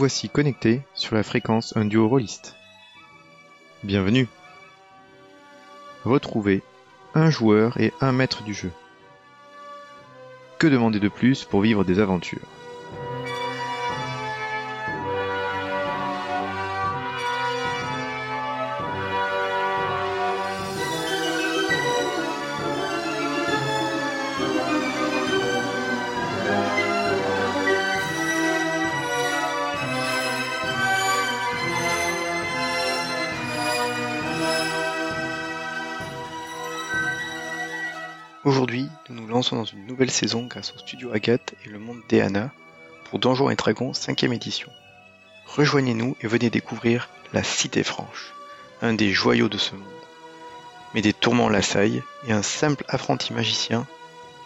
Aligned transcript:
voici 0.00 0.30
connecté 0.30 0.80
sur 0.94 1.14
la 1.14 1.22
fréquence 1.22 1.76
un 1.76 1.84
duo 1.84 2.08
rôliste. 2.08 2.56
Bienvenue. 3.84 4.28
Retrouvez 6.06 6.62
un 7.14 7.28
joueur 7.28 7.78
et 7.78 7.92
un 8.00 8.10
maître 8.10 8.42
du 8.42 8.54
jeu. 8.54 8.70
Que 10.58 10.68
demander 10.68 11.00
de 11.00 11.08
plus 11.08 11.44
pour 11.44 11.60
vivre 11.60 11.84
des 11.84 11.98
aventures? 11.98 12.48
Aujourd'hui, 38.50 38.88
nous 39.08 39.14
nous 39.14 39.28
lançons 39.28 39.54
dans 39.54 39.64
une 39.64 39.86
nouvelle 39.86 40.10
saison 40.10 40.44
grâce 40.44 40.74
au 40.74 40.78
studio 40.80 41.12
Agathe 41.12 41.54
et 41.64 41.68
le 41.68 41.78
monde 41.78 42.00
d'Eana 42.08 42.50
pour 43.04 43.20
Donjons 43.20 43.48
et 43.48 43.54
Dragons 43.54 43.92
5ème 43.92 44.34
édition. 44.34 44.68
Rejoignez-nous 45.46 46.16
et 46.20 46.26
venez 46.26 46.50
découvrir 46.50 47.08
la 47.32 47.44
Cité 47.44 47.84
Franche, 47.84 48.34
un 48.82 48.92
des 48.92 49.12
joyaux 49.12 49.48
de 49.48 49.56
ce 49.56 49.76
monde. 49.76 49.86
Mais 50.94 51.00
des 51.00 51.12
tourments 51.12 51.48
l'assaillent 51.48 52.02
et 52.26 52.32
un 52.32 52.42
simple 52.42 52.84
apprenti 52.88 53.32
magicien, 53.32 53.86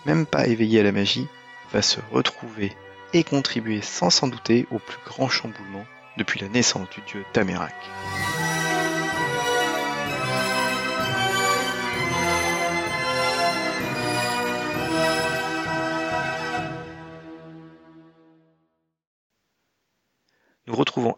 même 0.04 0.26
pas 0.26 0.48
éveillé 0.48 0.80
à 0.80 0.82
la 0.82 0.92
magie, 0.92 1.26
va 1.72 1.80
se 1.80 2.00
retrouver 2.12 2.76
et 3.14 3.24
contribuer 3.24 3.80
sans 3.80 4.10
s'en 4.10 4.28
douter 4.28 4.66
au 4.70 4.78
plus 4.80 4.98
grand 5.06 5.30
chamboulement 5.30 5.86
depuis 6.18 6.40
la 6.40 6.48
naissance 6.48 6.90
du 6.90 7.00
dieu 7.10 7.24
Tamérak. 7.32 7.72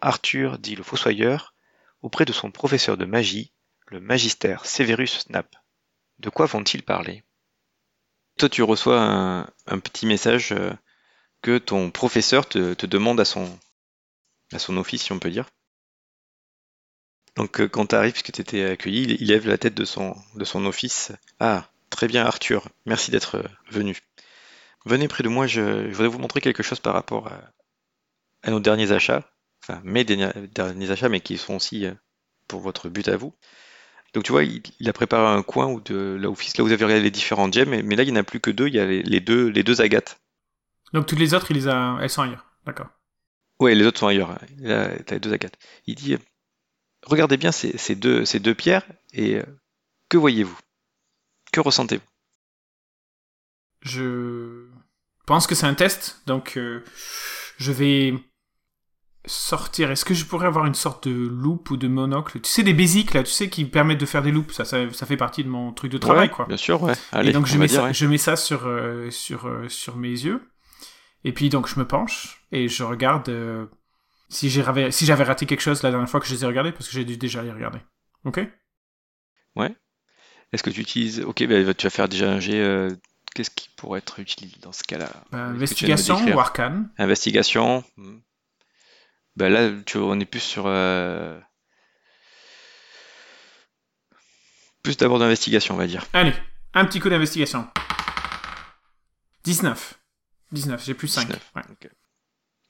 Arthur, 0.01 0.59
dit 0.59 0.75
le 0.75 0.83
Fossoyeur, 0.83 1.53
auprès 2.01 2.25
de 2.25 2.33
son 2.33 2.51
professeur 2.51 2.97
de 2.97 3.05
magie, 3.05 3.51
le 3.87 3.99
magister 3.99 4.57
Severus 4.63 5.19
Snap. 5.19 5.55
De 6.19 6.29
quoi 6.29 6.45
vont-ils 6.45 6.83
parler? 6.83 7.23
Toi, 8.37 8.49
tu 8.49 8.63
reçois 8.63 8.99
un, 8.99 9.79
petit 9.79 10.05
message 10.05 10.51
euh, 10.51 10.71
que 11.41 11.57
ton 11.57 11.89
professeur 11.91 12.47
te, 12.47 12.85
demande 12.85 13.19
à 13.19 13.25
son, 13.25 13.47
à 14.51 14.59
son 14.59 14.77
office, 14.77 15.03
si 15.03 15.11
on 15.11 15.19
peut 15.19 15.31
dire. 15.31 15.49
Donc, 17.35 17.61
euh, 17.61 17.67
quand 17.67 17.87
tu 17.87 17.95
arrives, 17.95 18.13
puisque 18.13 18.31
tu 18.31 18.41
étais 18.41 18.63
accueilli, 18.65 19.17
il, 19.19 19.27
lève 19.27 19.47
la 19.47 19.57
tête 19.57 19.75
de 19.75 19.85
son, 19.85 20.15
de 20.35 20.45
son 20.45 20.65
office. 20.65 21.11
Ah, 21.39 21.69
très 21.89 22.07
bien, 22.07 22.25
Arthur, 22.25 22.67
merci 22.85 23.09
d'être 23.09 23.37
euh, 23.37 23.47
venu. 23.71 23.97
Venez 24.85 25.07
près 25.07 25.23
de 25.23 25.29
moi, 25.29 25.47
je, 25.47 25.87
voudrais 25.89 26.07
vous 26.07 26.19
montrer 26.19 26.41
quelque 26.41 26.63
chose 26.63 26.79
par 26.79 26.93
rapport 26.93 27.29
à 28.43 28.51
nos 28.51 28.59
derniers 28.59 28.91
achats 28.91 29.29
enfin 29.67 29.81
mes 29.83 30.03
derniers 30.03 30.91
achats, 30.91 31.09
mais 31.09 31.21
qui 31.21 31.37
sont 31.37 31.55
aussi 31.55 31.85
euh, 31.85 31.93
pour 32.47 32.61
votre 32.61 32.89
but 32.89 33.07
à 33.07 33.17
vous. 33.17 33.33
Donc 34.13 34.23
tu 34.23 34.31
vois, 34.31 34.43
il, 34.43 34.61
a 34.87 34.93
préparé 34.93 35.27
un 35.37 35.43
coin 35.43 35.67
où 35.67 35.81
de 35.81 36.17
là 36.19 36.29
où 36.29 36.33
vous 36.33 36.71
avez 36.71 36.85
regardé 36.85 37.01
les 37.01 37.11
différentes 37.11 37.53
gemmes, 37.53 37.69
mais, 37.69 37.95
là 37.95 38.03
il 38.03 38.11
n'y 38.11 38.17
en 38.17 38.21
a 38.21 38.23
plus 38.23 38.39
que 38.39 38.49
deux, 38.49 38.67
il 38.67 38.75
y 38.75 38.79
a 38.79 38.85
les, 38.85 39.19
deux, 39.19 39.47
les 39.49 39.63
deux 39.63 39.81
agates. 39.81 40.19
Donc 40.93 41.05
toutes 41.05 41.19
les 41.19 41.33
autres, 41.33 41.51
il 41.51 41.57
les 41.57 41.67
a, 41.67 41.97
elles 42.01 42.09
sont 42.09 42.21
ailleurs, 42.21 42.45
d'accord. 42.65 42.87
Oui, 43.59 43.75
les 43.75 43.85
autres 43.85 43.99
sont 43.99 44.07
ailleurs. 44.07 44.39
Là, 44.59 44.91
as 44.91 45.11
les 45.11 45.19
deux 45.19 45.33
agates. 45.33 45.57
Il 45.87 45.95
dit, 45.95 46.13
euh, 46.13 46.19
regardez 47.03 47.37
bien 47.37 47.51
ces, 47.51 47.95
deux, 47.95 48.23
ces 48.23 48.39
deux 48.39 48.55
pierres 48.55 48.87
et 49.13 49.35
euh, 49.35 49.43
que 50.09 50.17
voyez-vous? 50.17 50.57
Que 51.51 51.59
ressentez-vous? 51.59 52.03
Je 53.81 54.67
pense 55.25 55.47
que 55.47 55.55
c'est 55.55 55.65
un 55.65 55.73
test, 55.73 56.21
donc 56.25 56.57
je 57.57 57.71
vais 57.71 58.13
sortir, 59.27 59.91
est-ce 59.91 60.05
que 60.05 60.13
je 60.13 60.25
pourrais 60.25 60.47
avoir 60.47 60.65
une 60.65 60.73
sorte 60.73 61.07
de 61.07 61.13
loupe 61.13 61.69
ou 61.69 61.77
de 61.77 61.87
monocle? 61.87 62.39
Tu 62.39 62.49
sais, 62.49 62.63
des 62.63 62.73
basics 62.73 63.13
là, 63.13 63.23
tu 63.23 63.31
sais, 63.31 63.49
qui 63.49 63.65
permettent 63.65 63.99
de 63.99 64.05
faire 64.05 64.23
des 64.23 64.31
loupes, 64.31 64.51
ça, 64.51 64.65
ça, 64.65 65.05
fait 65.05 65.17
partie 65.17 65.43
de 65.43 65.49
mon 65.49 65.71
truc 65.73 65.91
de 65.91 65.97
travail, 65.97 66.29
quoi. 66.29 66.45
Bien 66.45 66.57
sûr, 66.57 66.81
ouais. 66.81 66.93
et 67.21 67.31
donc 67.31 67.45
je 67.45 67.57
mets, 67.57 67.67
ça, 67.67 67.91
je 67.91 68.05
mets 68.05 68.17
ça 68.17 68.35
sur, 68.35 68.67
euh, 68.67 69.11
sur, 69.11 69.47
euh, 69.47 69.69
sur 69.69 69.97
mes 69.97 70.09
yeux. 70.09 70.41
Et 71.23 71.33
puis 71.33 71.49
donc 71.49 71.67
je 71.67 71.79
me 71.79 71.85
penche 71.85 72.45
et 72.51 72.67
je 72.69 72.83
regarde 72.83 73.27
euh, 73.29 73.65
si 74.29 74.49
j'avais 74.49 74.91
si 74.91 75.11
raté 75.11 75.45
quelque 75.45 75.61
chose 75.61 75.83
la 75.83 75.89
dernière 75.91 76.09
fois 76.09 76.19
que 76.19 76.27
je 76.27 76.33
les 76.33 76.43
ai 76.43 76.47
regardés, 76.47 76.71
parce 76.71 76.87
que 76.87 76.93
j'ai 76.93 77.05
dû 77.05 77.17
déjà 77.17 77.43
les 77.43 77.51
regarder. 77.51 77.79
Ok? 78.23 78.39
Ouais. 79.55 79.75
Est-ce 80.53 80.63
que 80.63 80.69
tu 80.69 80.81
utilises. 80.81 81.21
Ok, 81.21 81.45
bah, 81.47 81.73
tu 81.73 81.85
vas 81.85 81.89
faire 81.89 82.07
déjà 82.07 82.31
un 82.31 82.39
jet. 82.39 82.89
Qu'est-ce 83.35 83.51
qui 83.51 83.69
pourrait 83.75 83.99
être 83.99 84.19
utile 84.19 84.51
dans 84.61 84.71
ce 84.71 84.83
cas-là? 84.83 85.09
Investigation 85.31 86.17
ou 86.33 86.39
arcane? 86.39 86.89
Investigation. 86.97 87.83
Hmm. 87.97 88.17
Bah 89.37 89.49
là, 89.49 89.69
tu 89.85 89.97
on 89.99 90.19
est 90.19 90.25
plus 90.25 90.39
sur. 90.39 90.63
Euh, 90.65 91.39
plus 94.81 94.97
d'abord 94.97 95.19
d'investigation, 95.19 95.75
on 95.75 95.77
va 95.77 95.85
dire. 95.85 96.03
Allez, 96.13 96.33
un 96.73 96.85
petit 96.85 96.99
coup 96.99 97.07
d'investigation. 97.07 97.67
19. 99.43 99.93
19, 100.53 100.83
j'ai 100.83 100.95
plus 100.95 101.07
5. 101.07 101.29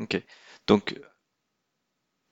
ok. 0.01 0.22
Donc, 0.67 1.00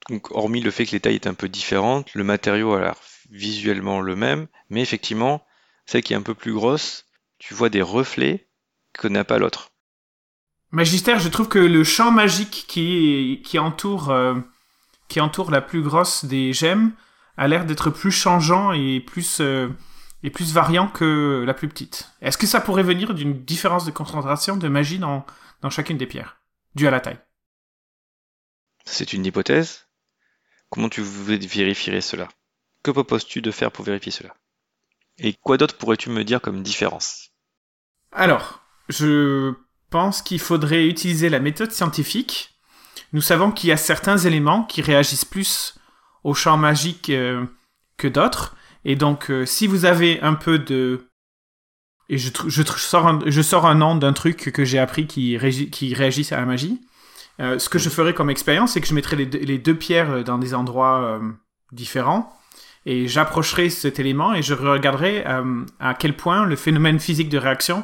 donc, 0.10 0.30
hormis 0.32 0.60
le 0.60 0.72
fait 0.72 0.86
que 0.86 0.92
les 0.92 1.00
tailles 1.00 1.16
est 1.16 1.28
un 1.28 1.34
peu 1.34 1.48
différentes, 1.48 2.14
le 2.14 2.26
matériau 2.26 2.74
a 2.74 2.82
l'air 2.82 3.00
visuellement 3.30 4.02
le 4.02 4.18
même, 4.18 4.48
mais 4.70 4.82
effectivement, 4.82 5.46
celle 5.86 6.04
qui 6.04 6.12
est 6.12 6.18
un 6.18 6.22
peu 6.22 6.36
plus 6.36 6.54
grosse, 6.54 7.06
tu 7.40 7.54
vois 7.54 7.70
des 7.70 7.82
reflets 7.82 8.50
que 8.92 9.08
n'a 9.08 9.24
pas 9.24 9.38
l'autre. 9.38 9.72
Magister, 10.76 11.20
je 11.20 11.30
trouve 11.30 11.48
que 11.48 11.58
le 11.58 11.86
champ 11.86 12.12
magique 12.12 12.66
qui, 12.68 13.42
qui, 13.46 13.60
entoure, 13.60 14.10
euh, 14.10 14.36
qui 15.08 15.22
entoure 15.22 15.50
la 15.50 15.62
plus 15.62 15.82
grosse 15.82 16.26
des 16.26 16.52
gemmes 16.52 16.92
a 17.38 17.48
l'air 17.48 17.66
d'être 17.66 17.90
plus 17.90 18.12
changeant 18.12 18.74
et 18.74 19.00
plus, 19.00 19.40
euh, 19.40 19.70
et 20.22 20.30
plus 20.30 20.52
variant 20.52 20.90
que 20.90 21.46
la 21.48 21.54
plus 21.54 21.70
petite. 21.70 22.12
Est-ce 22.20 22.38
que 22.38 22.46
ça 22.46 22.60
pourrait 22.60 22.84
venir 22.84 23.14
d'une 23.14 23.46
différence 23.46 23.86
de 23.86 23.92
concentration 23.92 24.58
de 24.58 24.68
magie 24.68 25.00
dans, 25.00 25.26
dans 25.62 25.70
chacune 25.70 25.98
des 25.98 26.08
pierres, 26.08 26.42
due 26.76 26.88
à 26.88 26.92
la 26.92 27.00
taille? 27.00 27.20
C'est 28.84 29.14
une 29.14 29.26
hypothèse. 29.26 29.88
Comment 30.70 30.90
tu 30.90 31.02
vérifierais 31.02 32.02
cela? 32.02 32.28
Que 32.84 32.92
proposes-tu 32.92 33.42
de 33.42 33.52
faire 33.52 33.72
pour 33.72 33.86
vérifier 33.86 34.12
cela? 34.12 34.36
Et 35.20 35.36
quoi 35.36 35.56
d'autre 35.56 35.78
pourrais-tu 35.78 36.10
me 36.10 36.26
dire 36.26 36.42
comme 36.42 36.64
différence? 36.64 37.30
Alors, 38.12 38.60
je 38.90 39.54
pense 39.90 40.22
qu'il 40.22 40.40
faudrait 40.40 40.88
utiliser 40.88 41.30
la 41.30 41.40
méthode 41.40 41.72
scientifique. 41.72 42.56
Nous 43.14 43.22
savons 43.22 43.52
qu'il 43.52 43.70
y 43.70 43.74
a 43.74 43.78
certains 43.78 44.18
éléments 44.18 44.64
qui 44.64 44.82
réagissent 44.82 45.26
plus 45.26 45.76
au 46.26 46.34
champ 46.34 46.58
magique 46.58 47.10
euh, 47.10 47.46
que 47.98 48.08
d'autres. 48.08 48.56
Et 48.84 48.96
donc, 48.96 49.30
euh, 49.32 49.46
si 49.46 49.68
vous 49.68 49.86
avez 49.86 50.20
un 50.22 50.34
peu 50.34 50.60
de... 50.60 51.08
Et 52.10 52.18
je, 52.18 52.30
je, 52.48 52.62
sors, 52.64 53.08
un, 53.08 53.20
je 53.26 53.42
sors 53.42 53.66
un 53.66 53.76
nom 53.76 53.96
d'un 53.96 54.14
truc 54.14 54.52
que 54.52 54.66
j'ai 54.66 54.80
appris 54.80 55.08
qui, 55.08 55.38
réagisse 55.38 56.32
à 56.32 56.38
la 56.38 56.46
magie. 56.46 56.82
Euh, 57.40 57.58
ce 57.58 57.70
que 57.70 57.80
je 57.80 57.90
ferais 57.90 58.14
comme 58.14 58.30
expérience, 58.30 58.74
c'est 58.74 58.82
que 58.82 58.88
je 58.88 59.24
deux, 59.24 59.40
les 59.40 59.58
deux 59.58 59.76
pierres 59.76 60.24
dans 60.24 60.38
des 60.38 60.54
endroits 60.54 61.20
différents 61.72 62.32
et 62.86 63.08
j'approcherai 63.08 63.70
cet 63.70 64.00
élément 64.00 64.34
et 64.36 64.44
je 64.44 64.54
regarderai 64.54 65.26
à 65.80 65.94
quel 65.96 66.16
point 66.16 66.46
le 66.46 66.56
phénomène 66.56 67.00
physique 67.00 67.30
de 67.30 67.40
réaction 67.40 67.84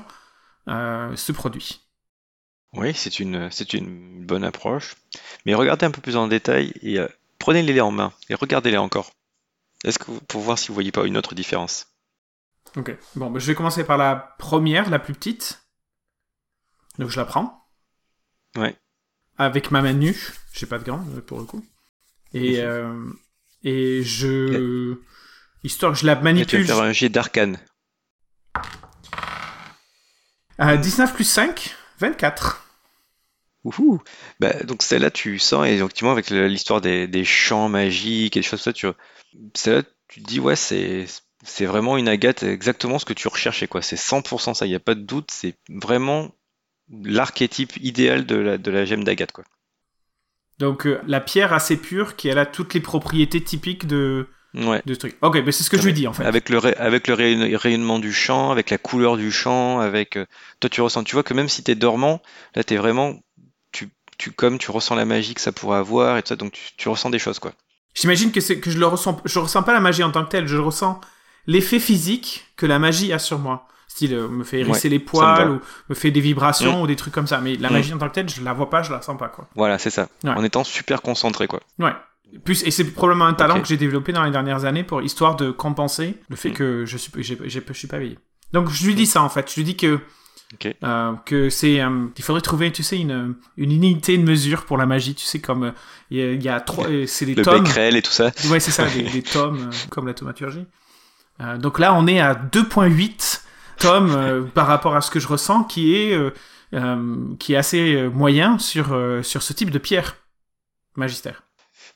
se 0.68 1.32
produit. 1.32 1.82
Oui, 2.74 2.94
c'est 2.96 3.20
une, 3.20 3.52
c'est 3.52 3.74
une 3.74 4.26
bonne 4.26 4.44
approche. 4.44 4.96
Mais 5.46 5.54
regardez 5.54 5.86
un 5.86 5.92
peu 5.92 6.02
plus 6.02 6.16
en 6.16 6.28
détail 6.28 6.74
et 6.82 7.00
euh, 7.00 7.08
prenez-les 7.40 7.82
en 7.82 7.92
main 7.92 8.14
et 8.30 8.36
regardez-les 8.36 8.78
encore. 8.78 9.12
Est-ce 9.84 10.00
que 10.00 10.12
pour 10.28 10.42
voir 10.42 10.58
si 10.58 10.70
vous 10.70 10.74
voyez 10.74 10.92
pas 10.92 11.06
une 11.06 11.18
autre 11.18 11.36
différence? 11.36 11.88
Ok. 12.78 12.96
Bon, 13.16 13.30
bah, 13.30 13.40
je 13.40 13.48
vais 13.48 13.56
commencer 13.56 13.84
par 13.84 13.98
la 13.98 14.36
première, 14.38 14.90
la 14.90 15.00
plus 15.00 15.14
petite. 15.14 15.64
Donc 16.98 17.10
je 17.10 17.20
la 17.20 17.26
prends. 17.26 17.68
Ouais. 18.56 18.76
Avec 19.38 19.72
ma 19.72 19.82
main 19.82 19.94
nue. 19.94 20.32
J'ai 20.54 20.66
pas 20.66 20.78
de 20.78 20.84
gants 20.84 21.04
euh, 21.16 21.22
pour 21.22 21.40
le 21.40 21.46
coup. 21.46 21.66
Et 22.34 22.62
euh, 22.62 23.12
et 23.64 24.04
je 24.04 24.98
histoire 25.64 25.94
que 25.94 26.00
je 26.00 26.06
la 26.06 26.16
manipule. 26.16 26.62
tu 26.62 26.68
vas 26.68 26.76
faire 26.76 26.84
un 26.84 26.94
jet 26.94 27.10
d'arcane. 27.10 27.60
19 30.60 31.14
plus 31.16 31.24
5, 31.24 31.76
24. 32.02 32.68
Ouhou. 33.64 34.02
Bah, 34.40 34.54
donc 34.64 34.82
celle-là, 34.82 35.12
tu 35.12 35.38
sens, 35.38 35.68
et 35.68 35.76
effectivement, 35.76 36.12
avec 36.12 36.32
l'histoire 36.32 36.82
des, 36.82 37.08
des 37.08 37.24
champs 37.24 37.70
magiques 37.70 38.36
et 38.36 38.40
des 38.40 38.44
choses 38.44 38.64
comme 38.64 38.74
ça, 38.74 38.74
tu, 38.74 38.88
celle-là, 39.54 39.84
tu 40.08 40.22
te 40.22 40.28
dis, 40.28 40.40
ouais, 40.40 40.56
c'est, 40.56 41.06
c'est 41.44 41.66
vraiment 41.66 41.98
une 41.98 42.08
agate, 42.08 42.42
exactement 42.44 42.98
ce 42.98 43.06
que 43.06 43.14
tu 43.14 43.28
recherchais, 43.28 43.68
quoi. 43.68 43.84
C'est 43.84 43.98
100% 43.98 44.56
ça, 44.56 44.66
il 44.66 44.70
n'y 44.70 44.76
a 44.76 44.80
pas 44.80 44.96
de 44.96 45.02
doute, 45.02 45.30
c'est 45.32 45.56
vraiment 45.70 46.32
l'archétype 46.90 47.78
idéal 47.78 48.26
de 48.26 48.36
la, 48.36 48.58
de 48.58 48.72
la 48.72 48.84
gemme 48.84 49.04
d'agate, 49.04 49.32
quoi. 49.32 49.44
Donc 50.58 50.86
euh, 50.86 51.02
la 51.08 51.22
pierre 51.22 51.54
assez 51.54 51.76
pure 51.76 52.16
qui 52.16 52.28
elle 52.28 52.38
a 52.38 52.46
toutes 52.46 52.76
les 52.76 52.82
propriétés 52.82 53.44
typiques 53.44 53.88
de, 53.88 54.28
Ouais. 54.54 54.82
de 54.86 54.94
ce 54.94 55.00
truc. 55.00 55.18
Ok, 55.22 55.42
mais 55.46 55.52
c'est 55.52 55.64
ce 55.64 55.70
que 55.70 55.78
je 55.78 55.84
lui 55.84 55.94
dis 55.94 56.08
en 56.08 56.14
fait. 56.14 56.26
Avec 56.26 56.50
le, 56.50 56.60
avec 56.82 57.08
le 57.08 57.14
ray- 57.14 57.56
rayonnement 57.56 58.00
du 58.00 58.12
champ, 58.12 58.52
avec 58.52 58.70
la 58.70 58.78
couleur 58.78 59.16
du 59.18 59.32
champ, 59.32 59.80
avec 59.80 60.18
euh, 60.18 60.26
toi 60.60 60.70
tu 60.70 60.82
ressens, 60.82 61.04
tu 61.06 61.16
vois 61.16 61.24
que 61.24 61.34
même 61.34 61.48
si 61.50 61.64
t'es 61.64 61.76
dormant, 61.76 62.22
là 62.56 62.64
t'es 62.64 62.76
vraiment, 62.76 63.16
tu, 63.72 63.90
tu 64.18 64.32
comme 64.32 64.58
tu 64.58 64.70
ressens 64.72 64.96
la 64.96 65.06
magie 65.06 65.34
que 65.34 65.42
ça 65.42 65.52
pourrait 65.54 65.78
avoir 65.78 66.18
et 66.18 66.22
tout 66.22 66.28
ça, 66.30 66.36
donc 66.36 66.52
tu, 66.52 66.62
tu 66.76 66.90
ressens 66.90 67.10
des 67.10 67.20
choses 67.20 67.40
quoi. 67.40 67.54
J'imagine 67.94 68.32
que 68.32 68.40
que 68.54 68.72
je 68.72 68.78
le 68.78 68.86
ressens. 68.88 69.22
Je 69.26 69.40
ressens 69.40 69.64
pas 69.64 69.74
la 69.74 69.80
magie 69.82 70.04
en 70.04 70.12
tant 70.12 70.24
que 70.24 70.30
telle. 70.30 70.48
Je 70.48 70.56
ressens 70.58 71.00
l'effet 71.48 71.80
physique 71.80 72.46
que 72.56 72.66
la 72.66 72.80
magie 72.80 73.12
a 73.14 73.20
sur 73.20 73.38
moi. 73.40 73.68
Style 73.88 74.14
euh, 74.14 74.30
me 74.30 74.46
fait 74.46 74.60
hérisser 74.62 74.88
les 74.88 75.00
poils 75.00 75.50
ou 75.52 75.60
me 75.90 75.96
fait 75.96 76.12
des 76.12 76.22
vibrations 76.22 76.80
Mm. 76.80 76.82
ou 76.84 76.88
des 76.88 76.96
trucs 76.96 77.14
comme 77.14 77.28
ça. 77.28 77.40
Mais 77.42 77.56
la 77.58 77.70
Mm. 77.70 77.74
magie 77.74 77.94
en 77.94 77.98
tant 77.98 78.08
que 78.08 78.14
telle, 78.16 78.30
je 78.30 78.42
la 78.42 78.54
vois 78.54 78.70
pas, 78.70 78.82
je 78.84 78.92
la 78.94 79.02
sens 79.02 79.18
pas 79.18 79.28
quoi. 79.28 79.50
Voilà, 79.56 79.78
c'est 79.78 79.90
ça. 79.90 80.08
Ouais. 80.24 80.30
En 80.30 80.44
étant 80.46 80.64
super 80.64 81.02
concentré 81.02 81.48
quoi. 81.48 81.60
Ouais. 81.80 81.92
Plus, 82.46 82.64
et 82.64 82.72
c'est 82.72 82.86
probablement 82.92 83.26
un 83.26 83.34
talent 83.34 83.60
que 83.62 83.68
j'ai 83.68 83.78
développé 83.78 84.14
dans 84.14 84.24
les 84.24 84.32
dernières 84.32 84.66
années 84.66 84.84
pour 84.84 85.02
histoire 85.02 85.36
de 85.36 85.52
compenser 85.52 86.18
le 86.30 86.36
fait 86.36 86.50
Mm. 86.50 86.54
que 86.54 86.86
je 86.86 86.98
suis, 86.98 87.12
je 87.24 87.74
suis 87.74 87.88
pas 87.88 87.98
éveillé. 87.98 88.18
Donc 88.54 88.70
je 88.70 88.86
lui 88.86 88.96
dis 88.96 89.06
ça 89.06 89.22
en 89.22 89.30
fait. 89.30 89.50
Je 89.50 89.56
lui 89.56 89.64
dis 89.66 89.76
que 89.78 90.00
euh, 90.84 91.14
que 91.26 91.50
c'est, 91.50 91.80
euh, 91.82 92.08
il 92.18 92.24
faudrait 92.24 92.42
trouver, 92.42 92.72
tu 92.74 92.84
sais, 92.84 93.00
une, 93.00 93.36
une 93.56 93.72
unité 93.72 94.18
de 94.18 94.24
mesure 94.24 94.66
pour 94.66 94.78
la 94.78 94.86
magie. 94.86 95.16
Tu 95.16 95.26
sais 95.26 95.40
comme 95.40 95.64
euh, 95.64 95.72
il 96.10 96.18
y, 96.18 96.22
a- 96.22 96.32
il 96.34 96.44
y 96.44 96.50
a 96.50 96.60
trois, 96.60 96.88
euh, 96.90 97.06
c'est 97.08 97.26
des 97.26 97.36
Le 97.36 97.44
tomes. 97.44 97.64
becquerel 97.64 97.96
et 97.96 98.02
tout 98.02 98.12
ça. 98.12 98.32
Ouais, 98.50 98.60
c'est 98.60 98.72
ça, 98.72 98.86
des, 98.90 99.04
des 99.04 99.22
tomes 99.24 99.70
euh, 99.72 99.76
comme 99.90 100.08
la 100.08 100.14
thaumaturgie. 100.14 100.66
Euh, 101.42 101.58
donc 101.58 101.80
là, 101.80 101.94
on 101.94 102.06
est 102.08 102.20
à 102.20 102.34
2.8 102.36 103.42
tomes 103.78 104.12
euh, 104.14 104.42
par 104.54 104.68
rapport 104.68 104.96
à 104.96 105.02
ce 105.02 105.10
que 105.12 105.20
je 105.22 105.28
ressens, 105.28 105.64
qui 105.64 105.96
est 105.96 106.14
euh, 106.14 106.32
euh, 106.74 107.16
qui 107.40 107.54
est 107.54 107.58
assez 107.58 107.96
euh, 107.96 108.10
moyen 108.10 108.58
sur 108.60 108.92
euh, 108.94 109.24
sur 109.24 109.42
ce 109.44 109.54
type 109.54 109.70
de 109.72 109.80
pierre 109.80 110.18
magistère. 110.98 111.44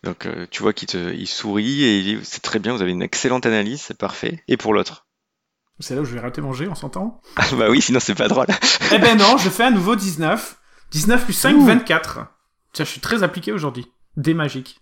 Donc 0.05 0.27
euh, 0.27 0.45
tu 0.51 0.61
vois 0.61 0.71
qu'il 0.71 0.87
te, 0.87 1.11
il 1.13 1.27
sourit 1.27 1.83
et 1.83 1.97
il 1.99 2.19
dit 2.19 2.25
c'est 2.25 2.41
très 2.41 2.59
bien, 2.59 2.73
vous 2.73 2.81
avez 2.81 2.91
une 2.91 3.01
excellente 3.01 3.45
analyse, 3.45 3.81
c'est 3.81 3.97
parfait. 3.97 4.43
Et 4.47 4.55
pour 4.55 4.73
l'autre? 4.73 5.07
C'est 5.79 5.95
là 5.95 6.01
où 6.01 6.05
je 6.05 6.13
vais 6.13 6.19
rater 6.21 6.39
manger, 6.41 6.67
on 6.69 6.75
s'entend? 6.75 7.21
Ah 7.35 7.45
bah 7.57 7.69
oui, 7.69 7.81
sinon 7.81 7.99
c'est 7.99 8.15
pas 8.15 8.27
drôle. 8.29 8.45
Eh 8.93 8.99
ben 8.99 9.17
non, 9.17 9.37
je 9.37 9.49
fais 9.49 9.63
à 9.63 9.71
nouveau 9.71 9.95
19. 9.95 10.57
19 10.91 11.23
plus 11.25 11.33
5, 11.33 11.55
Ouh. 11.57 11.65
24. 11.65 12.27
Tiens, 12.71 12.85
je 12.85 12.89
suis 12.91 13.01
très 13.01 13.23
appliqué 13.23 13.51
aujourd'hui. 13.51 13.91
Des 14.15 14.33
magiques. 14.33 14.79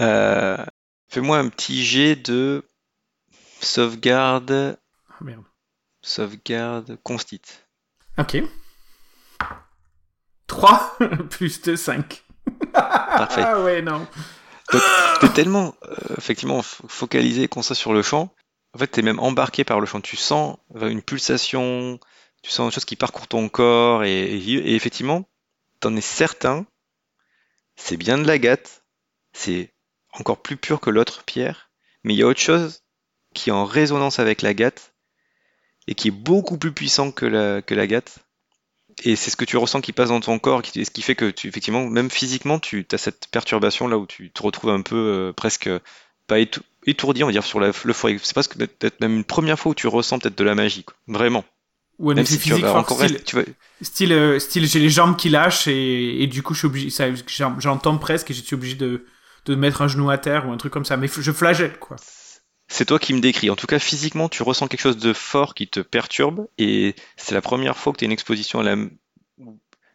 Euh, 0.00 0.62
Fais-moi 1.08 1.38
un 1.38 1.48
petit 1.48 1.84
jet 1.84 2.16
de 2.16 2.64
sauvegarde, 3.60 4.76
Ah, 5.08 5.14
merde. 5.24 5.44
sauvegarde, 6.02 6.98
constit. 7.02 7.40
Ok. 8.18 8.36
3 10.48 10.96
plus 11.30 11.62
2, 11.62 11.76
5. 11.76 12.24
Parfait. 12.72 13.42
Ah 13.44 13.60
ouais, 13.62 13.82
non. 13.82 14.06
T'es 15.20 15.28
tellement 15.30 15.74
euh, 15.84 16.14
effectivement 16.18 16.62
focalisé 16.62 17.48
comme 17.48 17.62
ça 17.62 17.74
sur 17.74 17.92
le 17.92 18.02
champ. 18.02 18.32
En 18.74 18.78
fait, 18.78 18.88
t'es 18.88 19.02
même 19.02 19.18
embarqué 19.18 19.64
par 19.64 19.80
le 19.80 19.86
champ. 19.86 20.00
Tu 20.00 20.16
sens 20.16 20.58
euh, 20.76 20.88
une 20.88 21.02
pulsation, 21.02 21.98
tu 22.42 22.50
sens 22.50 22.66
une 22.66 22.72
chose 22.72 22.84
qui 22.84 22.96
parcourt 22.96 23.26
ton 23.28 23.48
corps 23.48 24.04
et, 24.04 24.24
et, 24.24 24.52
et 24.54 24.74
effectivement, 24.74 25.24
t'en 25.80 25.96
es 25.96 26.02
certain. 26.02 26.66
C'est 27.76 27.96
bien 27.96 28.18
de 28.18 28.26
l'agate. 28.26 28.84
C'est 29.32 29.72
encore 30.12 30.42
plus 30.42 30.56
pur 30.56 30.80
que 30.80 30.90
l'autre 30.90 31.22
pierre, 31.24 31.70
mais 32.02 32.14
il 32.14 32.18
y 32.18 32.22
a 32.22 32.26
autre 32.26 32.40
chose 32.40 32.82
qui 33.34 33.50
est 33.50 33.52
en 33.52 33.64
résonance 33.64 34.18
avec 34.18 34.42
l'agate 34.42 34.94
et 35.86 35.94
qui 35.94 36.08
est 36.08 36.12
beaucoup 36.12 36.58
plus 36.58 36.72
puissant 36.72 37.10
que 37.12 37.26
la 37.26 37.62
que 37.62 37.74
l'agate. 37.74 38.18
Et 39.04 39.16
c'est 39.16 39.30
ce 39.30 39.36
que 39.36 39.44
tu 39.44 39.56
ressens 39.56 39.80
qui 39.80 39.92
passe 39.92 40.08
dans 40.08 40.20
ton 40.20 40.38
corps, 40.38 40.62
qui, 40.62 40.84
ce 40.84 40.90
qui 40.90 41.02
fait 41.02 41.14
que 41.14 41.30
tu, 41.30 41.48
effectivement, 41.48 41.86
même 41.86 42.10
physiquement, 42.10 42.58
tu 42.58 42.86
as 42.92 42.98
cette 42.98 43.28
perturbation 43.30 43.86
là 43.88 43.96
où 43.98 44.06
tu 44.06 44.30
te 44.30 44.42
retrouves 44.42 44.70
un 44.70 44.82
peu 44.82 44.96
euh, 44.96 45.32
presque 45.32 45.70
pas 46.26 46.38
étou- 46.40 46.62
étourdi, 46.86 47.22
on 47.22 47.26
va 47.26 47.32
dire, 47.32 47.44
sur 47.44 47.60
la, 47.60 47.70
le 47.84 47.92
foyer. 47.92 48.18
C'est 48.22 48.34
presque 48.34 48.56
peut-être 48.56 48.76
peut-être 48.78 49.00
même 49.00 49.16
une 49.16 49.24
première 49.24 49.58
fois 49.58 49.72
où 49.72 49.74
tu 49.74 49.86
ressens 49.86 50.18
peut-être 50.18 50.36
de 50.38 50.44
la 50.44 50.54
magie, 50.54 50.84
quoi. 50.84 50.94
Vraiment. 51.06 51.44
Ou 51.98 52.10
un 52.10 52.14
Même 52.14 52.26
si 52.26 52.38
tu 52.38 52.50
physique 52.50 52.62
vas 52.64 52.70
fort, 52.72 52.80
encore 52.80 52.96
style, 52.98 53.12
rester- 53.12 53.24
tu 53.24 53.36
vas- 53.36 53.42
style, 53.82 54.12
euh, 54.12 54.38
style 54.38 54.66
j'ai 54.66 54.78
les 54.78 54.90
jambes 54.90 55.16
qui 55.16 55.30
lâchent 55.30 55.66
et, 55.68 56.22
et 56.22 56.26
du 56.28 56.42
coup 56.42 56.54
je 56.54 56.58
suis 56.60 56.66
obligé, 56.66 56.90
j'entends 57.58 57.98
presque 57.98 58.30
et 58.30 58.34
je 58.34 58.42
suis 58.42 58.54
obligé 58.54 58.76
de, 58.76 59.04
de 59.46 59.54
mettre 59.56 59.82
un 59.82 59.88
genou 59.88 60.08
à 60.10 60.18
terre 60.18 60.48
ou 60.48 60.52
un 60.52 60.56
truc 60.56 60.72
comme 60.72 60.84
ça. 60.84 60.96
Mais 60.96 61.08
je 61.08 61.32
flagelle 61.32 61.76
quoi. 61.78 61.96
C'est 62.68 62.84
toi 62.84 62.98
qui 62.98 63.14
me 63.14 63.20
décris. 63.20 63.48
En 63.50 63.56
tout 63.56 63.66
cas, 63.66 63.78
physiquement, 63.78 64.28
tu 64.28 64.42
ressens 64.42 64.68
quelque 64.68 64.80
chose 64.82 64.98
de 64.98 65.12
fort 65.14 65.54
qui 65.54 65.66
te 65.68 65.80
perturbe 65.80 66.46
et 66.58 66.94
c'est 67.16 67.34
la 67.34 67.40
première 67.40 67.76
fois 67.76 67.92
que 67.92 67.98
tu 67.98 68.04
as 68.04 68.06
une 68.06 68.12
exposition 68.12 68.60
à 68.60 68.62
la. 68.62 68.76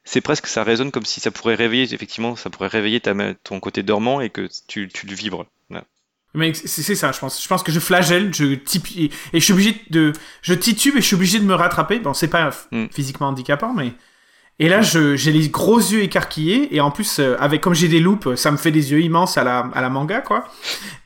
C'est 0.03 0.21
presque, 0.21 0.47
ça 0.47 0.63
résonne 0.63 0.91
comme 0.91 1.05
si 1.05 1.21
ça 1.21 1.31
pourrait 1.31 1.55
réveiller, 1.55 1.93
effectivement, 1.93 2.35
ça 2.35 2.49
pourrait 2.49 2.67
réveiller 2.67 2.99
ta, 2.99 3.13
ton 3.43 3.59
côté 3.61 3.83
dormant 3.83 4.19
et 4.19 4.29
que 4.29 4.49
tu, 4.67 4.89
tu 4.89 5.05
le 5.07 5.13
vibres. 5.13 5.45
Voilà. 5.69 5.85
Mais 6.33 6.53
c'est 6.53 6.95
ça, 6.95 7.11
je 7.11 7.19
pense. 7.19 7.41
Je 7.41 7.47
pense 7.47 7.63
que 7.63 7.71
je 7.71 7.79
flagelle, 7.79 8.33
je 8.33 8.55
type 8.55 8.87
et, 8.97 9.11
je 9.33 9.39
suis 9.39 9.53
obligé 9.53 9.79
de, 9.91 10.11
je 10.41 10.53
titube 10.55 10.97
et 10.97 11.01
je 11.01 11.05
suis 11.05 11.15
obligé 11.15 11.39
de 11.39 11.45
me 11.45 11.53
rattraper. 11.53 11.99
Bon, 11.99 12.13
c'est 12.13 12.27
pas 12.27 12.49
Mm. 12.71 12.87
physiquement 12.91 13.27
handicapant, 13.27 13.71
mais 13.73 13.93
et 14.59 14.67
là, 14.67 14.81
j'ai 14.81 15.31
les 15.31 15.49
gros 15.49 15.77
yeux 15.79 16.01
écarquillés 16.01 16.75
et 16.75 16.81
en 16.81 16.91
plus 16.91 17.19
euh, 17.19 17.35
avec 17.39 17.61
comme 17.61 17.73
j'ai 17.75 17.87
des 17.87 17.99
loupes, 17.99 18.35
ça 18.35 18.51
me 18.51 18.57
fait 18.57 18.71
des 18.71 18.91
yeux 18.91 19.01
immenses 19.01 19.37
à 19.37 19.43
la 19.43 19.59
à 19.73 19.81
la 19.81 19.89
manga 19.89 20.21
quoi. 20.21 20.47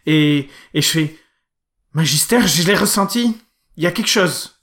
Et 0.06 0.48
et 0.74 0.82
je 0.82 0.88
fais 0.88 1.16
Magister, 1.94 2.48
je 2.48 2.64
l'ai 2.64 2.76
ressenti. 2.76 3.38
Il 3.76 3.84
y 3.84 3.88
a 3.88 3.92
quelque 3.92 4.08
chose. 4.10 4.62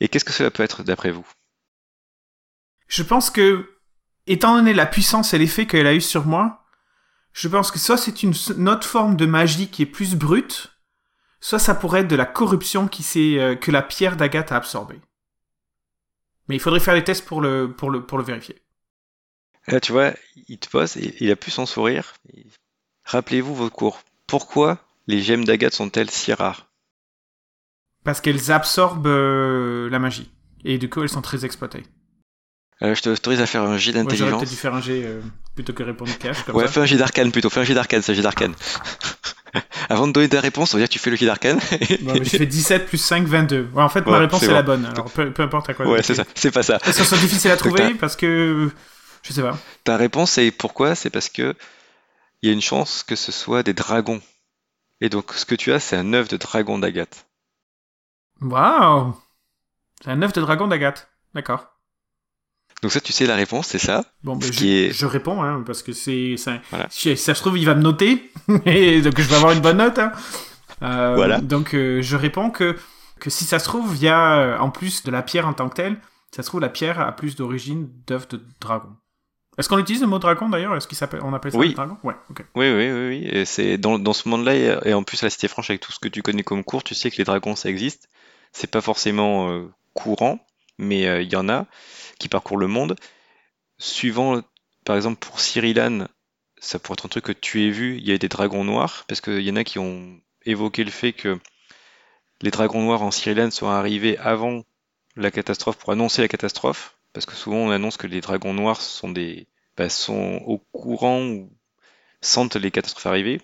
Et 0.00 0.08
qu'est-ce 0.08 0.24
que 0.24 0.32
cela 0.32 0.50
peut 0.50 0.62
être 0.62 0.82
d'après 0.82 1.10
vous? 1.10 1.26
Je 2.88 3.02
pense 3.02 3.30
que, 3.30 3.78
étant 4.26 4.56
donné 4.56 4.74
la 4.74 4.86
puissance 4.86 5.34
et 5.34 5.38
l'effet 5.38 5.66
qu'elle 5.66 5.86
a 5.86 5.94
eu 5.94 6.00
sur 6.00 6.26
moi, 6.26 6.64
je 7.32 7.48
pense 7.48 7.70
que 7.70 7.78
soit 7.78 7.96
c'est 7.96 8.22
une, 8.22 8.34
une 8.56 8.68
autre 8.68 8.86
forme 8.86 9.16
de 9.16 9.26
magie 9.26 9.68
qui 9.68 9.82
est 9.82 9.86
plus 9.86 10.14
brute, 10.16 10.72
soit 11.40 11.58
ça 11.58 11.74
pourrait 11.74 12.00
être 12.00 12.08
de 12.08 12.16
la 12.16 12.26
corruption 12.26 12.88
qui 12.88 13.38
euh, 13.38 13.56
que 13.56 13.70
la 13.70 13.82
pierre 13.82 14.16
d'Agathe 14.16 14.52
a 14.52 14.56
absorbée. 14.56 15.00
Mais 16.48 16.56
il 16.56 16.60
faudrait 16.60 16.80
faire 16.80 16.94
les 16.94 17.04
tests 17.04 17.24
pour 17.24 17.40
le, 17.40 17.72
pour 17.72 17.90
le, 17.90 18.04
pour 18.04 18.18
le 18.18 18.24
vérifier. 18.24 18.62
Là, 19.68 19.80
tu 19.80 19.92
vois, 19.92 20.12
il 20.48 20.58
te 20.58 20.68
pose 20.68 20.96
et 20.96 21.16
il 21.20 21.30
a 21.30 21.36
plus 21.36 21.52
son 21.52 21.66
sourire. 21.66 22.14
Rappelez-vous 23.04 23.54
vos 23.54 23.70
cours. 23.70 24.02
Pourquoi 24.26 24.84
les 25.06 25.22
gemmes 25.22 25.44
d'agate 25.44 25.74
sont-elles 25.74 26.10
si 26.10 26.32
rares? 26.32 26.68
Parce 28.04 28.20
qu'elles 28.20 28.50
absorbent 28.50 29.06
euh, 29.06 29.88
la 29.90 29.98
magie. 29.98 30.30
Et 30.64 30.78
du 30.78 30.88
coup, 30.88 31.02
elles 31.02 31.08
sont 31.08 31.22
très 31.22 31.44
exploitées. 31.44 31.84
Euh, 32.82 32.94
Je 32.94 33.02
t'autorise 33.02 33.40
à 33.40 33.46
faire 33.46 33.62
un 33.62 33.78
jet 33.78 33.92
Moi, 33.92 34.02
j'aurais 34.02 34.08
peut-être 34.08 34.20
d'intelligence. 34.30 34.50
dû 34.50 34.56
faire 34.56 34.74
un 34.74 34.80
jet 34.80 35.02
euh, 35.04 35.20
plutôt 35.54 35.72
que 35.72 35.82
répondre 35.84 36.10
cash, 36.18 36.42
comme 36.44 36.56
Ouais, 36.56 36.66
ça. 36.66 36.72
fais 36.72 36.80
un 36.80 36.86
jet 36.86 36.96
d'arcane 36.96 37.30
plutôt. 37.30 37.48
Fais 37.50 37.60
un 37.60 37.64
jet 37.64 37.74
d'arcane, 37.74 38.02
c'est 38.02 38.12
un 38.12 38.14
jet 38.16 38.22
d'arcane. 38.22 38.54
Avant 39.88 40.06
de 40.08 40.12
donner 40.12 40.28
ta 40.28 40.40
réponse, 40.40 40.72
on 40.72 40.78
va 40.78 40.80
dire 40.82 40.88
que 40.88 40.92
tu 40.94 40.98
fais 40.98 41.10
le 41.10 41.16
jet 41.16 41.26
d'arcane. 41.26 41.60
Mais 42.02 42.24
j'ai 42.24 42.38
fait 42.38 42.46
17 42.46 42.86
plus 42.86 42.98
5, 42.98 43.24
22. 43.26 43.68
Ouais, 43.74 43.82
en 43.82 43.88
fait, 43.88 44.04
ma 44.06 44.12
Ouais, 44.12 44.18
réponse 44.20 44.42
est 44.42 44.48
bon. 44.48 44.52
la 44.54 44.62
bonne. 44.62 44.84
Alors, 44.86 45.10
peu, 45.10 45.30
peu 45.32 45.42
importe 45.42 45.68
à 45.70 45.74
quoi. 45.74 45.86
ouais, 45.86 46.02
c'est 46.02 46.14
ça. 46.14 46.24
C'est 46.34 46.50
pas 46.50 46.62
ça. 46.62 46.78
Ça 46.80 47.04
soit 47.04 47.18
difficile 47.18 47.50
à 47.50 47.56
trouver 47.56 47.94
parce 47.94 48.16
que. 48.16 48.70
Je 49.22 49.32
sais 49.32 49.42
pas. 49.42 49.56
Ta 49.84 49.96
réponse, 49.96 50.32
c'est 50.32 50.50
pourquoi? 50.50 50.94
C'est 50.96 51.10
parce 51.10 51.28
que 51.28 51.54
il 52.42 52.48
y 52.48 52.50
a 52.50 52.54
une 52.54 52.62
chance 52.62 53.04
que 53.06 53.14
ce 53.14 53.30
soit 53.30 53.62
des 53.62 53.74
dragons. 53.74 54.20
Et 55.02 55.08
donc, 55.10 55.32
ce 55.34 55.44
que 55.44 55.54
tu 55.54 55.72
as, 55.72 55.80
c'est 55.80 55.96
un 55.96 56.12
œuf 56.14 56.28
de 56.28 56.36
dragon 56.38 56.78
d'agate. 56.78 57.26
Waouh 58.40 59.14
C'est 60.02 60.10
un 60.10 60.22
œuf 60.22 60.32
de 60.32 60.40
dragon 60.40 60.66
d'Agathe. 60.68 61.08
D'accord. 61.34 61.66
Donc 62.82 62.90
ça, 62.92 63.00
tu 63.00 63.12
sais 63.12 63.26
la 63.26 63.36
réponse, 63.36 63.68
c'est 63.68 63.78
ça? 63.78 64.04
Bon, 64.24 64.34
ben, 64.36 64.46
je, 64.46 64.58
qui 64.58 64.72
est- 64.72 64.92
je 64.92 65.06
réponds, 65.06 65.42
hein, 65.42 65.62
parce 65.64 65.82
que 65.82 65.92
c'est. 65.92 66.36
ça- 66.36 66.58
Voilà. 66.70 66.86
Si 66.90 67.16
ça 67.16 67.34
se 67.34 67.40
trouve, 67.40 67.58
il 67.58 67.66
va 67.66 67.74
me 67.74 67.82
noter. 67.82 68.30
et 68.66 69.02
donc, 69.02 69.20
je 69.20 69.28
vais 69.28 69.36
avoir 69.36 69.52
une 69.52 69.60
bonne 69.60 69.76
note. 69.78 69.98
hein. 69.98 70.12
Euh, 70.82 71.14
Voilà. 71.14 71.40
Donc, 71.40 71.74
euh, 71.74 72.02
je 72.02 72.16
réponds 72.16 72.50
que, 72.50 72.76
que 73.20 73.30
si 73.30 73.44
ça 73.44 73.58
se 73.60 73.64
trouve, 73.64 73.94
il 73.96 74.02
y 74.02 74.08
a, 74.08 74.38
euh, 74.38 74.58
en 74.58 74.70
plus 74.70 75.04
de 75.04 75.10
la 75.12 75.22
pierre 75.22 75.46
en 75.46 75.52
tant 75.52 75.68
que 75.68 75.74
telle, 75.74 76.00
ça 76.34 76.42
se 76.42 76.48
trouve, 76.48 76.60
la 76.60 76.68
pierre 76.70 76.98
a 77.00 77.12
plus 77.12 77.36
d'origine 77.36 77.88
d'œuf 78.06 78.26
de 78.28 78.40
dragon. 78.60 78.96
Est-ce 79.58 79.68
qu'on 79.68 79.78
utilise 79.78 80.00
le 80.00 80.06
mot 80.06 80.18
dragon 80.18 80.48
d'ailleurs? 80.48 80.74
Est-ce 80.74 80.88
qu'on 80.88 81.34
appelle 81.34 81.52
ça 81.52 81.58
Oui. 81.58 81.74
dragon? 81.74 81.98
Ouais. 82.02 82.14
Oui, 82.54 82.70
oui, 82.70 82.90
oui, 82.90 83.08
oui. 83.08 83.28
Et 83.30 83.44
c'est 83.44 83.76
dans, 83.76 83.98
dans 83.98 84.14
ce 84.14 84.28
monde-là, 84.28 84.54
et, 84.86 84.94
en 84.94 85.02
plus 85.02 85.22
à 85.22 85.26
la 85.26 85.30
Cité 85.30 85.46
Franche, 85.46 85.68
avec 85.68 85.82
tout 85.82 85.92
ce 85.92 85.98
que 85.98 86.08
tu 86.08 86.22
connais 86.22 86.42
comme 86.42 86.64
cours, 86.64 86.82
tu 86.82 86.94
sais 86.94 87.10
que 87.10 87.18
les 87.18 87.24
dragons, 87.24 87.54
ça 87.54 87.68
existe. 87.68 88.08
C'est 88.52 88.70
pas 88.70 88.80
forcément 88.80 89.50
euh, 89.50 89.70
courant, 89.92 90.38
mais 90.78 91.06
euh, 91.06 91.22
il 91.22 91.30
y 91.30 91.36
en 91.36 91.48
a 91.50 91.66
qui 92.18 92.28
parcourent 92.28 92.58
le 92.58 92.66
monde. 92.66 92.96
Suivant, 93.78 94.40
par 94.84 94.96
exemple, 94.96 95.18
pour 95.18 95.40
Cyrillan, 95.40 96.06
ça 96.58 96.78
pourrait 96.78 96.94
être 96.94 97.06
un 97.06 97.08
truc 97.08 97.24
que 97.24 97.32
tu 97.32 97.66
aies 97.66 97.70
vu, 97.70 97.98
il 97.98 98.08
y 98.08 98.12
a 98.12 98.18
des 98.18 98.28
dragons 98.28 98.64
noirs, 98.64 99.04
parce 99.06 99.20
qu'il 99.20 99.40
y 99.40 99.50
en 99.50 99.56
a 99.56 99.64
qui 99.64 99.78
ont 99.78 100.18
évoqué 100.46 100.82
le 100.84 100.90
fait 100.90 101.12
que 101.12 101.38
les 102.40 102.50
dragons 102.50 102.82
noirs 102.82 103.02
en 103.02 103.10
Cyrillan 103.10 103.50
sont 103.50 103.68
arrivés 103.68 104.16
avant 104.18 104.64
la 105.16 105.30
catastrophe 105.30 105.76
pour 105.76 105.90
annoncer 105.90 106.22
la 106.22 106.28
catastrophe, 106.28 106.96
parce 107.12 107.26
que 107.26 107.34
souvent 107.34 107.58
on 107.58 107.70
annonce 107.70 107.96
que 107.96 108.06
les 108.06 108.20
dragons 108.20 108.54
noirs 108.54 108.80
sont 108.80 109.10
des 109.10 109.46
bah, 109.76 109.88
sont 109.88 110.42
au 110.46 110.58
courant 110.58 111.22
ou 111.22 111.50
sentent 112.20 112.56
les 112.56 112.70
catastrophes 112.70 113.06
arriver, 113.06 113.40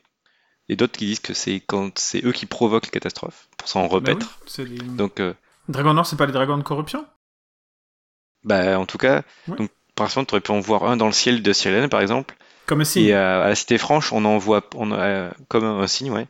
et 0.68 0.76
d'autres 0.76 0.98
qui 0.98 1.06
disent 1.06 1.20
que 1.20 1.34
c'est 1.34 1.60
quand 1.60 1.98
c'est 1.98 2.24
eux 2.24 2.32
qui 2.32 2.46
provoquent 2.46 2.86
les 2.86 2.90
catastrophes 2.92 3.48
pour 3.56 3.68
s'en 3.68 3.86
Bah 3.88 4.12
oui, 4.14 4.24
c'est 4.46 4.64
les... 4.64 4.78
Donc, 4.78 5.20
euh, 5.20 5.34
Dragon 5.68 5.94
Noir, 5.94 6.06
c'est 6.06 6.16
pas 6.16 6.26
les 6.26 6.32
dragons 6.32 6.58
de 6.58 6.62
corruption? 6.62 7.04
bah, 8.44 8.78
en 8.78 8.86
tout 8.86 8.98
cas, 8.98 9.22
Ouais. 9.48 9.56
donc, 9.56 9.70
par 9.94 10.06
exemple, 10.06 10.28
tu 10.28 10.34
aurais 10.34 10.40
pu 10.40 10.50
en 10.52 10.60
voir 10.60 10.84
un 10.84 10.96
dans 10.96 11.06
le 11.06 11.12
ciel 11.12 11.42
de 11.42 11.52
Cyrilian, 11.52 11.88
par 11.88 12.00
exemple. 12.00 12.36
Comme 12.66 12.80
un 12.82 12.84
signe. 12.84 13.06
Et 13.06 13.14
à, 13.14 13.42
à 13.42 13.48
la 13.48 13.54
Cité 13.54 13.78
Franche, 13.78 14.12
on 14.12 14.24
en 14.24 14.38
voit 14.38 14.62
on, 14.74 14.92
euh, 14.92 15.30
comme 15.48 15.64
un 15.64 15.86
signe, 15.86 16.10
ouais. 16.10 16.26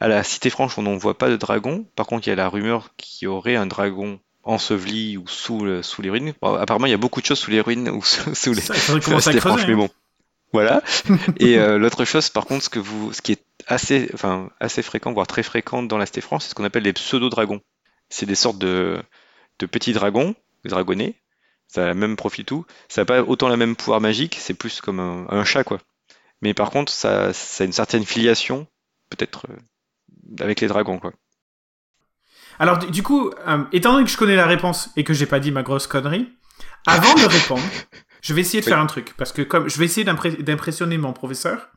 À 0.00 0.08
la 0.08 0.22
Cité 0.22 0.50
Franche, 0.50 0.78
on 0.78 0.82
n'en 0.82 0.96
voit 0.96 1.18
pas 1.18 1.28
de 1.28 1.36
dragon. 1.36 1.84
Par 1.96 2.06
contre, 2.06 2.26
il 2.26 2.30
y 2.30 2.32
a 2.32 2.36
la 2.36 2.48
rumeur 2.48 2.94
qu'il 2.96 3.26
y 3.26 3.28
aurait 3.28 3.56
un 3.56 3.66
dragon 3.66 4.20
enseveli 4.44 5.16
ou 5.16 5.26
sous, 5.26 5.64
le- 5.64 5.82
sous 5.82 6.02
les 6.02 6.10
ruines. 6.10 6.34
Bon, 6.42 6.54
apparemment, 6.54 6.86
il 6.86 6.90
y 6.90 6.94
a 6.94 6.98
beaucoup 6.98 7.20
de 7.20 7.26
choses 7.26 7.38
sous 7.38 7.50
les 7.50 7.60
ruines 7.60 7.88
ou 7.88 8.02
sous, 8.34 8.52
les, 8.52 8.60
Ça, 8.60 8.74
à. 8.74 9.40
Franche, 9.40 9.66
mais 9.66 9.72
hein. 9.74 9.76
bon. 9.76 9.90
Voilà. 10.52 10.82
Et 11.40 11.58
euh, 11.58 11.78
l'autre 11.78 12.04
chose, 12.04 12.28
par 12.30 12.46
contre, 12.46 12.64
ce 12.64 12.68
que 12.68 12.78
vous, 12.78 13.12
ce 13.12 13.20
qui 13.22 13.32
est 13.32 13.42
assez, 13.66 14.08
enfin, 14.14 14.50
assez 14.60 14.82
fréquent, 14.82 15.12
voire 15.12 15.26
très 15.26 15.42
fréquent 15.42 15.82
dans 15.82 15.98
la 15.98 16.06
Cité 16.06 16.20
Franche, 16.20 16.44
c'est 16.44 16.50
ce 16.50 16.54
qu'on 16.54 16.64
appelle 16.64 16.84
les 16.84 16.92
pseudo-dragons. 16.92 17.60
C'est 18.08 18.26
des 18.26 18.36
sortes 18.36 18.58
de, 18.58 19.02
de 19.58 19.66
petits 19.66 19.92
dragons, 19.92 20.36
des 20.62 20.70
dragonnets. 20.70 21.16
Ça 21.66 21.84
a 21.84 21.88
le 21.88 21.94
même 21.94 22.14
profil 22.14 22.44
tout. 22.44 22.64
Ça 22.88 23.00
n'a 23.00 23.04
pas 23.06 23.22
autant 23.22 23.48
la 23.48 23.56
même 23.56 23.74
pouvoir 23.74 24.00
magique, 24.00 24.36
c'est 24.38 24.54
plus 24.54 24.80
comme 24.80 25.00
un, 25.00 25.26
un 25.28 25.44
chat, 25.44 25.64
quoi. 25.64 25.80
Mais 26.40 26.54
par 26.54 26.70
contre, 26.70 26.92
ça, 26.92 27.32
ça 27.32 27.64
a 27.64 27.66
une 27.66 27.72
certaine 27.72 28.04
filiation, 28.04 28.68
peut-être, 29.10 29.46
euh, 29.50 29.56
avec 30.44 30.60
les 30.60 30.68
dragons, 30.68 30.98
quoi. 31.00 31.12
Alors, 32.58 32.78
du, 32.78 33.02
coup, 33.02 33.30
euh, 33.48 33.64
étant 33.72 33.92
donné 33.92 34.04
que 34.04 34.10
je 34.10 34.16
connais 34.16 34.36
la 34.36 34.46
réponse 34.46 34.90
et 34.96 35.04
que 35.04 35.12
j'ai 35.14 35.26
pas 35.26 35.40
dit 35.40 35.50
ma 35.50 35.62
grosse 35.62 35.86
connerie, 35.86 36.28
avant 36.86 37.14
de 37.14 37.24
répondre, 37.26 37.62
je 38.22 38.34
vais 38.34 38.40
essayer 38.42 38.60
de 38.60 38.66
Oui. 38.66 38.70
faire 38.70 38.80
un 38.80 38.86
truc. 38.86 39.14
Parce 39.16 39.32
que 39.32 39.42
comme 39.42 39.68
je 39.68 39.78
vais 39.78 39.84
essayer 39.86 40.04
d'impressionner 40.04 40.98
mon 40.98 41.12
professeur, 41.12 41.68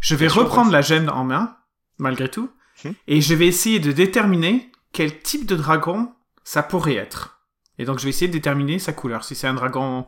je 0.00 0.14
vais 0.14 0.28
reprendre 0.28 0.70
la 0.72 0.82
gemme 0.82 1.08
en 1.08 1.24
main, 1.24 1.56
malgré 1.98 2.28
tout, 2.28 2.50
Hmm. 2.84 2.90
et 3.06 3.20
je 3.20 3.34
vais 3.34 3.46
essayer 3.46 3.78
de 3.78 3.92
déterminer 3.92 4.72
quel 4.92 5.20
type 5.22 5.46
de 5.46 5.54
dragon 5.56 6.12
ça 6.42 6.62
pourrait 6.62 6.96
être. 6.96 7.38
Et 7.78 7.84
donc, 7.84 7.98
je 7.98 8.04
vais 8.04 8.10
essayer 8.10 8.26
de 8.28 8.32
déterminer 8.32 8.78
sa 8.78 8.92
couleur. 8.92 9.24
Si 9.24 9.34
c'est 9.34 9.46
un 9.46 9.54
dragon 9.54 10.06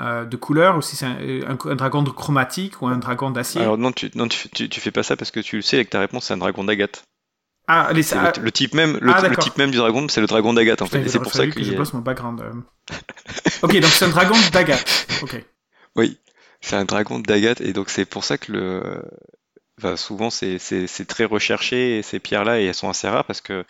euh, 0.00 0.24
de 0.24 0.36
couleur, 0.36 0.76
ou 0.76 0.82
si 0.82 0.94
c'est 0.96 1.06
un, 1.06 1.16
euh, 1.20 1.42
un- 1.48 1.70
un 1.70 1.74
dragon 1.76 2.02
de 2.02 2.10
chromatique, 2.10 2.80
ou 2.82 2.86
un 2.88 2.98
dragon 2.98 3.30
d'acier. 3.30 3.60
Alors 3.60 3.76
non, 3.78 3.90
tu, 3.92 4.10
non 4.14 4.28
tu, 4.28 4.48
tu, 4.48 4.68
tu 4.68 4.80
fais 4.80 4.90
pas 4.92 5.02
ça 5.02 5.16
parce 5.16 5.30
que 5.32 5.40
tu 5.40 5.56
le 5.56 5.62
sais, 5.62 5.76
avec 5.76 5.90
ta 5.90 5.98
réponse, 6.00 6.26
c'est 6.26 6.34
un 6.34 6.38
dragon 6.38 6.62
d'agate. 6.64 7.02
Ah, 7.68 7.90
ça, 8.02 8.32
le, 8.36 8.42
le 8.44 8.52
type 8.52 8.74
même, 8.74 8.98
le, 9.00 9.12
Ah, 9.12 9.20
le 9.28 9.36
type 9.36 9.58
même 9.58 9.70
du 9.70 9.76
dragon, 9.76 10.08
c'est 10.08 10.20
le 10.22 10.26
dragon 10.26 10.54
d'agate 10.54 10.80
en 10.82 10.86
Putain, 10.86 11.02
fait. 11.02 11.08
c'est 11.08 11.18
pour 11.18 11.32
ça 11.32 11.46
que 11.46 11.52
que 11.52 11.62
je 11.62 11.72
bosse 11.74 11.92
mon 11.92 12.00
background. 12.00 12.40
euh. 12.40 12.52
ok, 13.62 13.72
donc 13.80 13.90
c'est 13.90 14.04
un 14.06 14.08
dragon 14.08 14.34
d'agate. 14.52 15.06
Ok. 15.22 15.44
oui, 15.96 16.18
c'est 16.60 16.76
un 16.76 16.84
dragon 16.84 17.18
d'agate 17.18 17.60
et 17.60 17.72
donc 17.72 17.90
c'est 17.90 18.04
pour 18.06 18.24
ça 18.24 18.38
que 18.38 18.52
le, 18.52 19.02
enfin, 19.78 19.96
souvent 19.96 20.30
c'est 20.30 20.58
très 21.06 21.24
recherché 21.24 22.02
ces 22.02 22.20
pierres-là 22.20 22.60
et 22.60 22.64
elles 22.66 22.74
sont 22.74 22.88
assez 22.88 23.08
rares 23.08 23.24
parce 23.24 23.40
que 23.40 23.64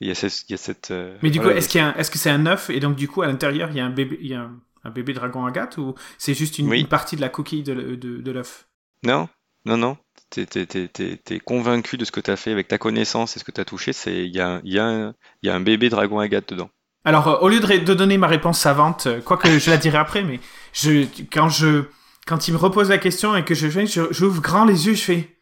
il 0.00 0.08
y 0.08 0.10
a 0.10 0.14
cette, 0.14 0.42
il 0.48 0.52
y 0.52 0.54
a 0.54 0.58
cette. 0.58 0.90
euh, 0.90 1.16
Mais 1.22 1.30
du 1.30 1.38
voilà, 1.38 1.52
coup, 1.54 1.58
est-ce 1.58 1.68
qu'il 1.68 1.80
y 1.80 1.84
a 1.84 1.88
un- 1.88 1.94
est-ce 1.94 2.10
que 2.10 2.18
c'est 2.18 2.30
un 2.30 2.46
œuf 2.46 2.70
et 2.70 2.80
donc 2.80 2.96
du 2.96 3.08
coup 3.08 3.22
à 3.22 3.26
l'intérieur 3.26 3.70
il 3.70 3.76
y 3.76 3.80
a 3.80 3.86
un 3.86 3.90
bébé, 3.90 4.18
il 4.20 4.28
y 4.28 4.34
a 4.34 4.40
un, 4.42 4.60
un 4.84 4.90
bébé 4.90 5.12
dragon 5.14 5.44
agate 5.46 5.78
ou 5.78 5.94
c'est 6.18 6.34
juste 6.34 6.58
une, 6.58 6.68
Oui. 6.68 6.80
une 6.80 6.88
partie 6.88 7.16
de 7.16 7.20
la 7.22 7.28
coquille 7.30 7.62
de, 7.62 7.74
de, 7.74 8.18
de 8.20 8.30
l'œuf? 8.32 8.66
Non, 9.04 9.28
non, 9.64 9.76
non. 9.76 9.96
T'es 10.30 10.46
t'es 10.46 11.38
convaincu 11.40 11.96
de 11.96 12.04
ce 12.04 12.12
que 12.12 12.20
t'as 12.20 12.36
fait 12.36 12.52
avec 12.52 12.68
ta 12.68 12.78
connaissance 12.78 13.36
et 13.36 13.40
ce 13.40 13.44
que 13.44 13.52
t'as 13.52 13.64
touché. 13.64 13.92
C'est 13.92 14.26
il 14.26 14.34
y 14.34 14.40
a 14.40 14.48
un- 14.48 14.60
il 14.64 14.72
y 14.74 14.78
a 14.78 14.84
un, 14.84 15.14
il 15.42 15.46
y 15.46 15.50
a 15.50 15.54
un 15.54 15.60
bébé 15.60 15.88
dragon 15.88 16.18
agate 16.18 16.48
dedans. 16.50 16.70
Alors 17.04 17.28
euh, 17.28 17.38
au 17.38 17.48
lieu 17.48 17.60
de, 17.60 17.94
donner 17.94 18.18
ma 18.18 18.26
réponse 18.26 18.58
savante, 18.58 19.06
euh, 19.06 19.20
quoique 19.20 19.58
je 19.58 19.70
la 19.70 19.76
dirai 19.76 19.98
après, 19.98 20.22
mais 20.22 20.40
je 20.72 21.06
quand 21.32 21.48
je 21.48 21.84
quand 22.26 22.48
il 22.48 22.52
me 22.54 22.58
repose 22.58 22.88
la 22.88 22.98
question 22.98 23.36
et 23.36 23.44
que 23.44 23.54
je 23.54 23.68
j'ouvre 24.10 24.42
grand 24.42 24.64
les 24.64 24.86
yeux, 24.86 24.94
je 24.94 25.02
fais 25.02 25.36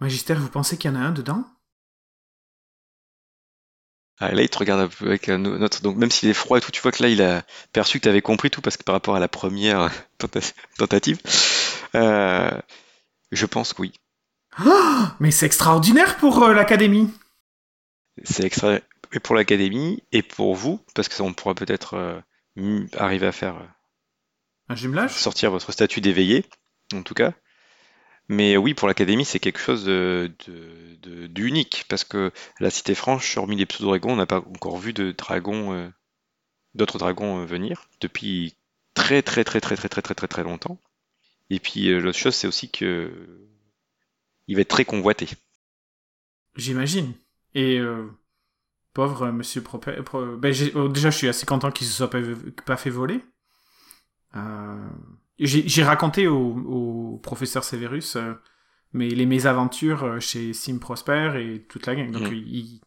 Magister, 0.00 0.34
vous 0.34 0.48
pensez 0.48 0.76
qu'il 0.76 0.90
y 0.90 0.94
en 0.94 0.96
a 0.96 1.04
un 1.04 1.12
dedans? 1.12 1.44
Ah, 4.20 4.32
là, 4.32 4.42
il 4.42 4.48
te 4.48 4.58
regarde 4.58 4.80
un 4.80 4.88
peu 4.88 5.06
avec 5.06 5.28
un 5.28 5.44
autre. 5.62 5.80
Donc, 5.82 5.96
même 5.96 6.10
s'il 6.10 6.28
est 6.28 6.34
froid 6.34 6.58
et 6.58 6.60
tout, 6.60 6.72
tu 6.72 6.80
vois 6.80 6.90
que 6.90 7.02
là, 7.02 7.08
il 7.08 7.22
a 7.22 7.42
perçu 7.72 7.98
que 7.98 8.02
tu 8.04 8.08
avais 8.08 8.20
compris 8.22 8.50
tout 8.50 8.60
parce 8.60 8.76
que 8.76 8.82
par 8.82 8.94
rapport 8.94 9.14
à 9.14 9.20
la 9.20 9.28
première 9.28 9.90
tenta- 10.18 10.52
tentative, 10.76 11.20
euh, 11.94 12.50
je 13.32 13.46
pense 13.46 13.72
que 13.72 13.82
oui. 13.82 13.92
Mais 15.20 15.30
c'est 15.30 15.46
extraordinaire 15.46 16.16
pour 16.18 16.42
euh, 16.42 16.52
l'académie. 16.54 17.10
C'est 18.22 18.44
extra 18.44 18.78
et 19.12 19.18
pour 19.18 19.34
l'académie 19.34 20.04
et 20.12 20.22
pour 20.22 20.54
vous, 20.54 20.80
parce 20.94 21.08
que 21.08 21.14
ça, 21.14 21.24
on 21.24 21.32
pourra 21.34 21.54
peut-être 21.56 21.94
euh, 21.94 22.86
arriver 22.96 23.26
à 23.26 23.32
faire 23.32 23.56
euh, 23.56 23.66
Un 24.68 24.76
jumelage? 24.76 25.12
sortir 25.12 25.50
votre 25.50 25.72
statut 25.72 26.00
d'éveillé, 26.00 26.44
en 26.94 27.02
tout 27.02 27.14
cas. 27.14 27.32
Mais 28.28 28.56
oui, 28.56 28.74
pour 28.74 28.88
l'académie, 28.88 29.24
c'est 29.24 29.40
quelque 29.40 29.60
chose 29.60 29.84
de, 29.84 30.32
de- 30.46 30.96
de- 31.02 31.26
d'unique, 31.28 31.86
parce 31.88 32.04
que 32.04 32.32
la 32.60 32.70
Cité 32.70 32.94
Franche, 32.94 33.36
hormis 33.38 33.56
les 33.56 33.66
pseudo-dragons, 33.66 34.12
on 34.12 34.16
n'a 34.16 34.26
pas 34.26 34.38
encore 34.40 34.78
vu 34.78 34.92
de 34.92 35.12
dragons, 35.12 35.92
d'autres 36.74 36.98
dragons 36.98 37.44
venir 37.46 37.88
depuis 38.00 38.56
très 38.94 39.22
très 39.22 39.44
très 39.44 39.60
très 39.60 39.76
très 39.76 39.88
très 39.88 40.02
très 40.02 40.14
très 40.14 40.28
très 40.28 40.44
longtemps. 40.44 40.78
Et 41.50 41.60
puis 41.60 41.88
euh, 41.90 42.00
l'autre 42.00 42.18
chose, 42.18 42.34
c'est 42.34 42.46
aussi 42.46 42.70
que 42.70 43.12
il 44.48 44.56
va 44.56 44.62
être 44.62 44.68
très 44.68 44.84
convoité. 44.84 45.28
J'imagine. 46.56 47.14
Et 47.54 47.78
euh, 47.78 48.06
pauvre 48.94 49.30
monsieur 49.30 49.62
Propé... 49.62 50.02
Pro- 50.04 50.36
ben, 50.36 50.54
oh, 50.76 50.88
déjà, 50.88 51.10
je 51.10 51.18
suis 51.18 51.28
assez 51.28 51.46
content 51.46 51.70
qu'il 51.72 51.86
se 51.86 51.94
soit 51.94 52.10
pas, 52.10 52.20
pas 52.66 52.76
fait 52.76 52.90
voler. 52.90 53.22
Euh, 54.36 54.88
J'ai 55.38 55.82
raconté 55.82 56.26
au, 56.26 56.36
au 57.14 57.18
professeur 57.18 57.64
Severus 57.64 58.16
euh, 58.16 58.34
mais 58.92 59.08
les 59.10 59.26
mésaventures 59.26 60.04
euh, 60.04 60.20
chez 60.20 60.52
Sim 60.54 60.78
Prosper 60.78 61.32
et 61.36 61.64
toute 61.66 61.86
la 61.86 61.94
gang. 61.94 62.10
Donc, 62.10 62.30
Mhm. 62.30 62.34
il, 62.34 62.80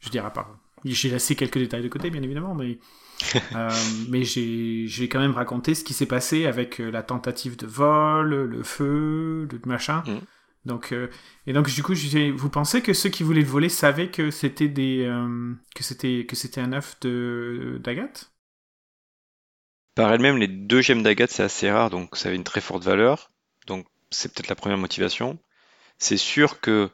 je 0.00 0.10
dirais 0.10 0.32
pas. 0.32 0.60
J'ai 0.84 1.10
laissé 1.10 1.36
quelques 1.36 1.58
détails 1.58 1.82
de 1.82 1.88
côté, 1.88 2.10
bien 2.10 2.22
évidemment, 2.22 2.54
mais, 2.54 2.78
euh, 3.54 3.70
mais 4.08 4.22
j'ai 4.24 5.08
quand 5.08 5.20
même 5.20 5.32
raconté 5.32 5.74
ce 5.74 5.84
qui 5.84 5.92
s'est 5.92 6.06
passé 6.06 6.46
avec 6.46 6.80
euh, 6.80 6.90
la 6.90 7.02
tentative 7.02 7.56
de 7.56 7.66
vol, 7.66 8.30
le 8.30 8.62
feu, 8.62 9.48
le 9.50 9.60
machin. 9.66 10.02
Mhm. 10.06 10.20
Donc, 10.64 10.92
euh, 10.92 11.08
et 11.46 11.52
donc 11.52 11.68
du 11.70 11.82
coup, 11.82 11.94
vous 11.94 12.50
pensez 12.50 12.82
que 12.82 12.92
ceux 12.92 13.08
qui 13.08 13.22
voulaient 13.22 13.40
le 13.40 13.46
voler 13.46 13.68
savaient 13.68 14.10
que 14.10 14.30
c'était 14.30 14.68
des 14.68 15.04
euh, 15.04 15.54
que 15.74 15.82
c'était 15.82 16.26
que 16.26 16.36
c'était 16.36 16.60
un 16.60 16.72
œuf 16.72 17.00
de 17.00 17.80
d'Agathe 17.82 18.30
Par 19.94 20.12
elle-même, 20.12 20.36
les 20.36 20.48
deux 20.48 20.82
gemmes 20.82 21.02
d'agate, 21.02 21.30
c'est 21.30 21.42
assez 21.42 21.70
rare, 21.70 21.90
donc 21.90 22.16
ça 22.16 22.28
avait 22.28 22.36
une 22.36 22.44
très 22.44 22.60
forte 22.60 22.84
valeur. 22.84 23.30
Donc 23.66 23.86
c'est 24.10 24.32
peut-être 24.32 24.48
la 24.48 24.56
première 24.56 24.78
motivation. 24.78 25.38
C'est 25.98 26.16
sûr 26.18 26.60
que 26.60 26.90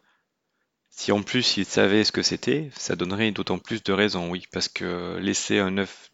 si 0.97 1.13
en 1.13 1.23
plus 1.23 1.57
ils 1.57 1.67
savaient 1.67 2.05
ce 2.05 2.13
que 2.13 2.23
c'était, 2.23 2.71
ça 2.77 2.97
donnerait 2.97 3.33
d'autant 3.33 3.59
plus 3.59 3.83
de 3.83 3.93
raisons, 3.93 4.31
oui, 4.31 4.47
parce 4.53 4.69
que 4.69 5.19
laisser 5.19 5.59
un 5.59 5.79
œuf, 5.79 6.11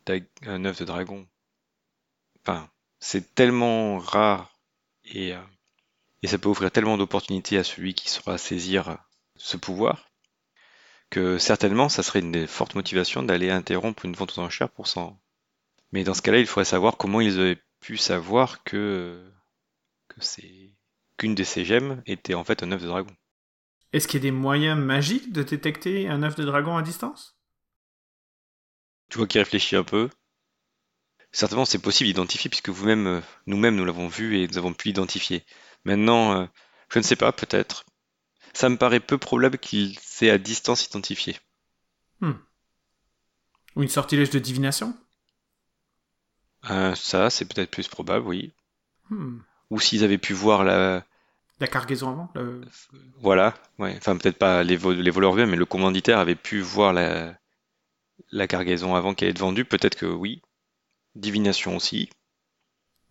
un 0.47 0.65
œuf 0.65 0.79
de 0.81 0.85
dragon, 0.85 1.27
enfin, 2.43 2.71
c'est 2.99 3.35
tellement 3.35 3.99
rare 3.99 4.59
et, 5.05 5.35
euh, 5.35 5.43
et 6.23 6.29
ça 6.29 6.39
peut 6.39 6.49
offrir 6.49 6.71
tellement 6.73 6.99
d'opportunités 6.99 7.59
à 7.59 7.65
celui 7.65 7.95
qui 7.95 8.11
saura 8.11 8.39
saisir 8.39 8.99
ce 9.37 9.57
pouvoir 9.57 10.11
que 11.11 11.39
certainement 11.39 11.89
ça 11.89 12.03
serait 12.03 12.21
une 12.21 12.33
des 12.33 12.47
fortes 12.47 12.75
motivations 12.75 13.23
d'aller 13.23 13.51
interrompre 13.51 14.05
une 14.05 14.15
vente 14.15 14.39
aux 14.39 14.43
enchères 14.43 14.71
pour 14.71 14.87
s'en 14.87 15.21
mais 15.93 16.05
dans 16.05 16.15
ce 16.15 16.23
cas-là, 16.23 16.39
il 16.39 16.47
faudrait 16.47 16.65
savoir 16.65 16.97
comment 16.97 17.21
ils 17.21 17.41
avaient 17.41 17.63
pu 17.81 17.97
savoir 17.97 18.63
que, 18.65 19.33
que 20.09 20.21
c'est 20.21 20.75
qu'une 21.17 21.35
de 21.35 21.45
ces 21.45 21.65
gemmes 21.65 22.03
était 22.07 22.35
en 22.35 22.45
fait 22.45 22.63
un 22.63 22.73
œuf 22.73 22.83
de 22.83 22.87
dragon. 22.89 23.15
Est-ce 23.93 24.07
qu'il 24.07 24.21
y 24.21 24.23
a 24.23 24.31
des 24.31 24.37
moyens 24.37 24.79
magiques 24.79 25.33
de 25.33 25.43
détecter 25.43 26.09
un 26.09 26.23
œuf 26.23 26.37
de 26.37 26.45
dragon 26.45 26.77
à 26.77 26.83
distance? 26.83 27.37
Tu 29.09 29.19
vois 29.19 29.27
qu'il 29.27 29.41
réfléchit 29.41 29.77
un 29.77 29.85
peu. 29.85 30.09
Certainement, 31.33 31.65
c'est 31.65 31.79
possible 31.79 32.07
d'identifier 32.09 32.49
puisque 32.49 32.69
vous-même, 32.69 33.07
euh, 33.07 33.21
nous-mêmes, 33.47 33.77
nous 33.77 33.85
l'avons 33.85 34.09
vu 34.09 34.39
et 34.39 34.49
nous 34.49 34.59
avons 34.59 34.73
pu 34.73 34.89
l'identifier. 34.89 35.45
Maintenant, 35.85 36.33
euh, 36.33 36.47
je 36.93 36.99
ne 36.99 37.05
sais 37.05 37.17
pas, 37.17 37.33
peut-être. 37.33 37.85
Ça 38.53 38.69
me 38.69 38.77
paraît 38.77 39.01
peu 39.01 39.19
probable 39.19 39.59
qu'il 39.59 39.99
s'est 39.99 40.31
à 40.31 40.39
distance 40.39 40.87
identifié. 40.87 41.39
Ou 43.77 43.83
une 43.83 43.89
sortilège 43.89 44.31
de 44.31 44.39
divination? 44.39 44.97
Euh, 46.69 46.95
ça, 46.95 47.31
c'est 47.31 47.47
peut-être 47.47 47.71
plus 47.71 47.89
probable, 47.89 48.27
oui. 48.27 48.53
Hmm. 49.09 49.39
Ou 49.71 49.81
s'ils 49.81 50.05
avaient 50.05 50.19
pu 50.19 50.33
voir 50.33 50.65
la, 50.65 51.07
La 51.61 51.67
cargaison 51.69 52.11
avant 52.11 52.31
le- 52.35 52.63
Voilà, 53.21 53.55
ouais. 53.79 53.95
Enfin, 53.99 54.17
peut-être 54.17 54.39
pas 54.39 54.65
les, 54.65 54.77
vo- 54.77 54.93
les 54.93 55.11
voleurs 55.11 55.35
eux-mêmes, 55.35 55.51
mais 55.51 55.57
le 55.57 55.67
commanditaire 55.67 56.19
avait 56.19 56.35
pu 56.35 56.61
voir 56.61 56.93
la, 56.93 57.37
la 58.33 58.47
cargaison 58.49 58.95
avant 58.97 59.15
qu'elle 59.15 59.29
ait 59.29 59.33
été 59.33 59.41
vendue. 59.41 59.65
Peut-être 59.65 59.97
que 59.97 60.07
oui. 60.07 60.43
Divination 61.17 61.77
aussi. 61.77 62.11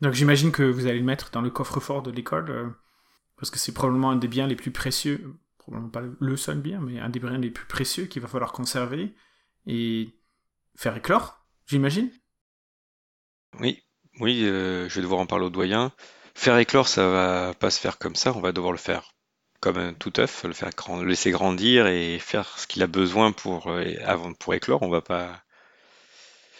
Donc 0.01 0.13
j'imagine 0.13 0.51
que 0.51 0.63
vous 0.63 0.87
allez 0.87 0.99
le 0.99 1.05
mettre 1.05 1.29
dans 1.31 1.41
le 1.41 1.49
coffre-fort 1.49 2.01
de 2.01 2.11
l'école, 2.11 2.49
euh, 2.49 2.69
parce 3.37 3.49
que 3.51 3.59
c'est 3.59 3.73
probablement 3.73 4.11
un 4.11 4.15
des 4.17 4.27
biens 4.27 4.47
les 4.47 4.55
plus 4.55 4.71
précieux, 4.71 5.35
probablement 5.57 5.91
pas 5.91 6.03
le 6.19 6.37
seul 6.37 6.59
bien, 6.59 6.79
mais 6.81 6.99
un 6.99 7.09
des 7.09 7.19
biens 7.19 7.37
les 7.37 7.51
plus 7.51 7.65
précieux 7.67 8.05
qu'il 8.05 8.21
va 8.21 8.27
falloir 8.29 8.53
conserver 8.53 9.15
et 9.67 10.15
faire 10.77 10.97
éclore, 10.97 11.45
j'imagine. 11.67 12.11
Oui, 13.59 13.83
oui, 14.19 14.43
euh, 14.45 14.87
je 14.89 14.95
vais 14.95 15.01
devoir 15.01 15.19
en 15.19 15.25
parler 15.25 15.45
au 15.45 15.49
doyen. 15.49 15.91
Faire 16.39 16.57
éclore, 16.57 16.87
ça 16.87 17.05
va 17.05 17.53
pas 17.53 17.69
se 17.69 17.81
faire 17.81 17.97
comme 17.97 18.15
ça. 18.15 18.31
On 18.33 18.39
va 18.39 18.53
devoir 18.53 18.71
le 18.71 18.77
faire 18.77 19.11
comme 19.59 19.77
un 19.77 19.91
tout 19.91 20.13
œuf, 20.21 20.45
le 20.45 20.53
faire 20.53 20.69
laisser 21.03 21.31
grandir 21.31 21.85
et 21.85 22.17
faire 22.17 22.57
ce 22.57 22.65
qu'il 22.65 22.81
a 22.81 22.87
besoin 22.87 23.33
pour, 23.33 23.67
euh, 23.67 23.93
avant 24.05 24.31
pour 24.31 24.53
éclore. 24.53 24.81
On 24.81 24.87
va 24.87 25.01
pas. 25.01 25.43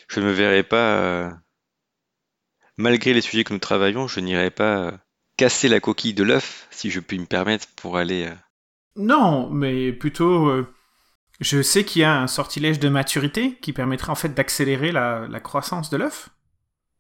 Je 0.10 0.20
ne 0.20 0.26
me 0.26 0.32
verrai 0.34 0.64
pas 0.64 0.98
euh, 0.98 1.32
malgré 2.76 3.14
les 3.14 3.22
sujets 3.22 3.46
que 3.46 3.54
nous 3.54 3.60
travaillons, 3.60 4.10
je 4.10 4.20
n'irai 4.20 4.50
pas 4.50 4.80
euh, 4.80 4.92
casser 5.38 5.70
la 5.70 5.80
coquille 5.80 6.14
de 6.14 6.24
l'œuf, 6.24 6.68
si 6.72 6.92
je 6.92 7.00
puis 7.00 7.18
me 7.18 7.26
permettre, 7.26 7.68
pour 7.78 7.96
aller. 7.96 8.30
Non, 8.98 9.50
mais 9.50 9.94
plutôt, 9.94 10.68
je 11.40 11.62
sais 11.62 11.86
qu'il 11.86 12.02
y 12.02 12.06
a 12.06 12.20
un 12.20 12.28
sortilège 12.28 12.80
de 12.80 12.90
maturité 12.90 13.58
qui 13.62 13.72
permettrait 13.72 14.12
en 14.12 14.16
fait 14.16 14.34
d'accélérer 14.34 14.92
la 14.92 15.40
croissance 15.40 15.90
de 15.90 15.96
l'œuf. 15.96 16.32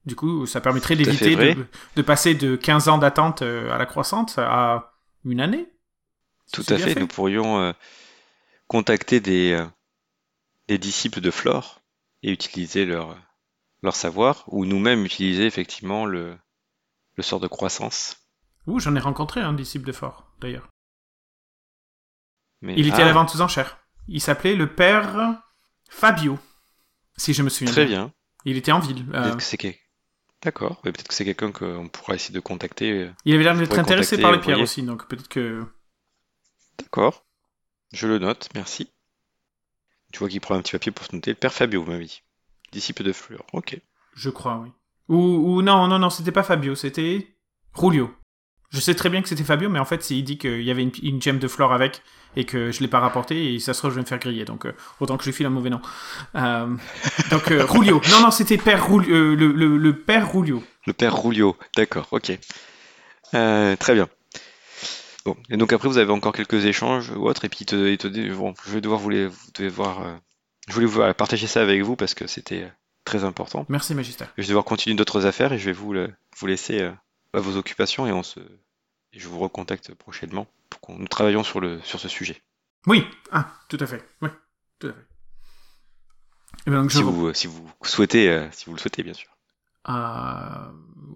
Du 0.05 0.15
coup, 0.15 0.45
ça 0.45 0.61
permettrait 0.61 0.95
d'éviter 0.95 1.35
de, 1.35 1.67
de 1.95 2.01
passer 2.01 2.33
de 2.33 2.55
15 2.55 2.87
ans 2.87 2.97
d'attente 2.97 3.41
euh, 3.41 3.71
à 3.71 3.77
la 3.77 3.85
croissance 3.85 4.37
à 4.37 4.93
une 5.25 5.41
année. 5.41 5.67
Tout 6.53 6.63
à 6.69 6.77
fait, 6.77 6.95
nous 6.95 7.07
pourrions 7.07 7.59
euh, 7.59 7.73
contacter 8.67 9.19
des, 9.19 9.51
euh, 9.51 9.65
des 10.67 10.77
disciples 10.77 11.21
de 11.21 11.29
Flore 11.31 11.81
et 12.23 12.31
utiliser 12.31 12.85
leur, 12.85 13.15
leur 13.83 13.95
savoir, 13.95 14.45
ou 14.47 14.65
nous-mêmes 14.65 15.05
utiliser 15.05 15.45
effectivement 15.45 16.05
le, 16.05 16.37
le 17.15 17.23
sort 17.23 17.39
de 17.39 17.47
croissance. 17.47 18.17
Ouh, 18.67 18.79
j'en 18.79 18.95
ai 18.95 18.99
rencontré 18.99 19.41
un 19.41 19.53
disciple 19.53 19.85
de 19.85 19.91
Fort, 19.91 20.31
d'ailleurs. 20.41 20.67
Mais, 22.61 22.73
Il 22.77 22.87
était 22.87 22.97
Ah, 22.99 23.03
à 23.03 23.05
la 23.05 23.13
vente 23.13 23.33
aux 23.35 23.41
enchères. 23.41 23.79
Il 24.07 24.21
s'appait 24.21 24.55
le 24.55 24.73
père 24.73 25.41
Fabio, 25.89 26.37
si 27.15 27.33
je 27.33 27.43
me 27.43 27.49
souviens 27.49 27.71
Très 27.71 27.85
bien. 27.85 28.11
Il 28.45 28.57
était 28.57 28.71
en 28.71 28.79
ville. 28.79 29.05
euh, 29.13 29.35
c'est 29.39 29.57
D'accord. 30.41 30.79
Peut-être 30.81 31.07
que 31.07 31.13
c'est 31.13 31.25
quelqu'un 31.25 31.51
qu'on 31.51 31.89
pourra 31.89 32.15
essayer 32.15 32.33
de 32.33 32.39
contacter. 32.39 33.11
il 33.25 33.33
avait 33.33 33.43
l'air 33.43 33.57
d'être 33.57 33.77
intéressé 33.77 34.17
par 34.17 34.31
les 34.31 34.39
pierres 34.39 34.61
aussi, 34.61 34.83
donc 34.83 35.07
peut-être 35.07 35.27
que... 35.27 35.65
D'accord. 36.77 37.25
Je 37.91 38.07
le 38.07 38.19
note, 38.19 38.49
merci. 38.55 38.91
Tu 40.11 40.19
vois 40.19 40.29
qu'il 40.29 40.41
prend 40.41 40.55
un 40.55 40.61
petit 40.61 40.71
papier 40.71 40.91
pour 40.91 41.05
se 41.05 41.15
noter. 41.15 41.31
Le 41.31 41.35
père 41.35 41.53
Fabio, 41.53 41.83
vous 41.83 41.91
m'avez 41.91 42.05
dit. 42.05 42.23
Disciple 42.71 43.03
de 43.03 43.13
Fleur. 43.13 43.43
Ok. 43.53 43.79
Je 44.15 44.29
crois, 44.29 44.57
oui. 44.57 44.69
Ou, 45.07 45.17
ou 45.17 45.61
non, 45.61 45.87
non, 45.87 45.99
non, 45.99 46.09
c'était 46.09 46.31
pas 46.31 46.43
Fabio, 46.43 46.75
c'était 46.75 47.35
Julio. 47.79 48.11
Je 48.71 48.79
sais 48.79 48.93
très 48.93 49.09
bien 49.09 49.21
que 49.21 49.27
c'était 49.29 49.43
Fabio, 49.43 49.67
mais 49.69 49.79
en 49.79 49.85
fait, 49.85 50.09
il 50.11 50.23
dit 50.23 50.37
qu'il 50.37 50.61
y 50.61 50.69
avait 50.71 50.83
une, 50.83 50.91
une 51.01 51.21
gemme 51.21 51.39
de 51.39 51.47
flore 51.47 51.73
avec 51.73 52.01
et 52.35 52.45
que 52.45 52.71
je 52.71 52.81
l'ai 52.81 52.87
pas 52.87 52.99
rapporté 52.99 53.53
et 53.55 53.59
ça 53.59 53.73
se 53.73 53.79
trouve, 53.79 53.89
je 53.91 53.95
vais 53.95 54.01
me 54.01 54.05
faire 54.05 54.19
griller. 54.19 54.45
Donc, 54.45 54.65
euh, 54.65 54.73
autant 54.99 55.17
que 55.17 55.23
je 55.23 55.29
lui 55.29 55.35
file 55.35 55.47
un 55.47 55.49
mauvais 55.49 55.71
nom. 55.71 55.81
Euh, 56.35 56.67
donc, 57.31 57.51
euh, 57.51 57.65
Julio. 57.73 57.99
Non, 58.11 58.21
non, 58.21 58.31
c'était 58.31 58.57
père 58.57 58.85
euh, 58.91 59.35
le, 59.35 59.51
le, 59.51 59.77
le 59.77 59.93
père 59.97 60.31
Julio. 60.31 60.63
Le 60.85 60.93
père 60.93 61.19
Rulio. 61.19 61.57
D'accord, 61.75 62.07
ok. 62.11 62.37
Très 63.31 63.93
bien. 63.93 64.07
Bon, 65.25 65.35
et 65.49 65.57
donc 65.57 65.73
après 65.73 65.87
vous 65.89 65.97
avez 65.97 66.11
encore 66.11 66.33
quelques 66.33 66.65
échanges 66.65 67.09
ou 67.11 67.27
autres, 67.27 67.45
et 67.45 67.49
puis 67.49 67.59
il 67.61 67.65
te, 67.65 67.75
il 67.89 67.97
te 67.97 68.07
dit, 68.07 68.29
bon, 68.29 68.53
je 68.65 68.71
vais 68.71 68.81
devoir 68.81 68.99
vous 68.99 69.09
les, 69.09 69.27
vous 69.27 69.37
devez 69.53 69.69
voir, 69.69 70.19
je 70.67 70.73
voulais 70.73 70.85
vous, 70.85 71.01
partager 71.13 71.45
ça 71.45 71.61
avec 71.61 71.81
vous 71.81 71.95
parce 71.95 72.13
que 72.13 72.25
c'était 72.25 72.71
très 73.03 73.23
important. 73.25 73.65
Merci, 73.69 73.93
Magister. 73.95 74.25
Je 74.37 74.43
vais 74.43 74.47
devoir 74.49 74.63
continuer 74.65 74.95
d'autres 74.95 75.25
affaires 75.25 75.51
et 75.53 75.59
je 75.59 75.65
vais 75.65 75.73
vous, 75.73 75.91
le- 75.93 76.11
vous 76.37 76.47
laisser 76.47 76.89
à 77.33 77.39
vos 77.39 77.57
occupations 77.57 78.07
et 78.07 78.11
on 78.11 78.23
se, 78.23 78.39
et 78.39 79.19
je 79.19 79.27
vous 79.27 79.39
recontacte 79.39 79.93
prochainement 79.95 80.47
pour 80.69 80.81
qu'on 80.81 80.97
nous 80.97 81.07
travaillions 81.07 81.43
sur 81.43 81.59
le, 81.59 81.81
sur 81.81 81.99
ce 81.99 82.07
sujet. 82.09 82.41
Oui, 82.87 83.05
ah, 83.31 83.51
tout 83.69 83.77
à 83.79 83.87
fait. 83.87 84.07
Oui, 84.21 84.29
tout 84.79 84.87
à 84.87 84.93
fait. 84.93 85.05
Et 86.67 86.71
bien, 86.71 86.81
donc, 86.81 86.89
je 86.91 86.97
Si 86.97 87.03
vous- 87.03 87.11
vous, 87.13 87.27
euh, 87.27 87.33
si 87.33 87.47
vous 87.47 87.69
souhaitez, 87.83 88.29
euh, 88.29 88.47
si 88.51 88.65
vous 88.65 88.73
le 88.73 88.79
souhaitez 88.79 89.03
bien 89.03 89.13
sûr. 89.13 89.29
Euh, 89.87 90.71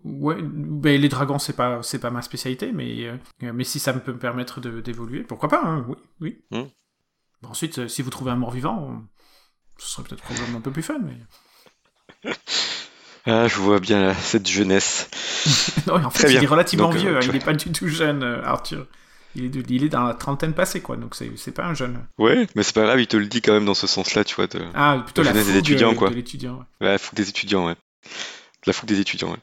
ouais, 0.06 0.42
ben, 0.42 1.00
les 1.00 1.10
dragons 1.10 1.38
c'est 1.38 1.54
pas 1.56 1.84
c'est 1.84 2.00
pas 2.00 2.10
ma 2.12 2.22
spécialité, 2.22 2.72
mais 2.72 3.06
euh, 3.08 3.18
mais 3.54 3.66
si 3.66 3.78
ça 3.80 3.92
me 3.94 4.00
peut 4.00 4.14
me 4.14 4.20
permettre 4.20 4.62
de- 4.62 4.80
d'évoluer, 4.82 5.22
pourquoi 5.24 5.50
pas 5.50 5.62
hein, 5.64 5.86
Oui, 5.88 5.98
oui. 6.22 6.46
Hmm. 6.52 6.70
Bon, 7.42 7.50
ensuite, 7.50 7.88
si 7.90 8.02
vous 8.02 8.10
trouvez 8.10 8.32
un 8.32 8.38
mort-vivant, 8.38 8.78
on- 8.82 9.08
ce 9.78 9.88
serait 9.88 10.04
peut-être 10.08 10.24
probablement 10.24 10.60
un 10.60 10.62
peu 10.62 10.72
plus 10.72 10.82
fun, 10.82 11.00
mais 11.00 11.18
Ah, 13.26 13.48
je 13.48 13.56
vois 13.56 13.80
bien 13.80 14.02
là, 14.02 14.14
cette 14.16 14.48
jeunesse. 14.50 15.10
non, 15.88 15.96
en 15.96 16.10
Très 16.10 16.28
fait, 16.28 16.34
il 16.34 16.40
bien. 16.40 16.42
est 16.42 16.46
relativement 16.48 16.90
Donc, 16.90 16.96
euh, 16.96 17.00
vieux, 17.00 17.16
hein, 17.18 17.20
il 17.22 17.28
vois. 17.28 17.36
est 17.36 17.46
pas 17.46 17.54
du 17.54 17.72
tout 17.72 17.88
jeune, 17.88 18.22
euh, 18.24 18.44
Arthur. 18.44 18.86
Il 19.36 19.46
est, 19.46 19.50
de- 19.50 19.64
il 19.70 19.84
est 19.84 19.90
dans 19.90 20.04
la 20.04 20.14
trentaine 20.14 20.54
passée, 20.54 20.82
quoi, 20.82 20.96
donc 20.98 21.16
c'est 21.16 21.52
pas 21.54 21.66
un 21.66 21.74
jeune. 21.74 22.06
Ouais, 22.20 22.48
mais 22.56 22.64
c'est 22.64 22.76
pas 22.76 22.84
grave, 22.84 23.00
il 23.00 23.08
te 23.08 23.18
le 23.18 23.26
dit 23.26 23.42
quand 23.42 23.54
même 23.54 23.66
dans 23.66 23.74
ce 23.74 23.88
sens-là, 23.88 24.24
tu 24.24 24.36
vois. 24.36 24.48
De... 24.48 24.62
Ah, 24.76 25.02
plutôt 25.04 25.24
La 25.24 25.32
la 25.34 25.44
des 25.44 25.58
étudiants, 25.58 25.92
euh, 25.94 25.96
quoi. 25.96 26.10
de 26.10 26.16
ouais. 26.16 26.64
La 26.82 26.98
fougue 26.98 27.16
des 27.16 27.30
étudiants, 27.30 27.66
ouais. 27.68 27.76
La 28.68 28.74
fougue 28.74 28.90
des 28.90 29.00
étudiants, 29.00 29.32
ouais. 29.32 29.40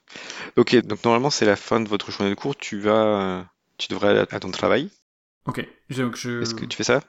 Ok, 0.56 0.76
donc 0.86 1.02
normalement 1.04 1.30
c'est 1.30 1.44
la 1.46 1.56
fin 1.56 1.80
de 1.80 1.88
votre 1.88 2.10
journée 2.12 2.30
de 2.30 2.34
cours, 2.36 2.56
tu 2.56 2.78
vas, 2.80 3.46
tu 3.78 3.88
devrais 3.88 4.10
aller 4.10 4.24
à 4.30 4.40
ton 4.40 4.50
travail. 4.50 4.90
Ok, 5.46 5.66
donc 5.90 6.16
je. 6.16 6.42
Est-ce 6.42 6.54
que 6.54 6.66
tu 6.66 6.76
fais 6.76 6.84
ça? 6.84 7.00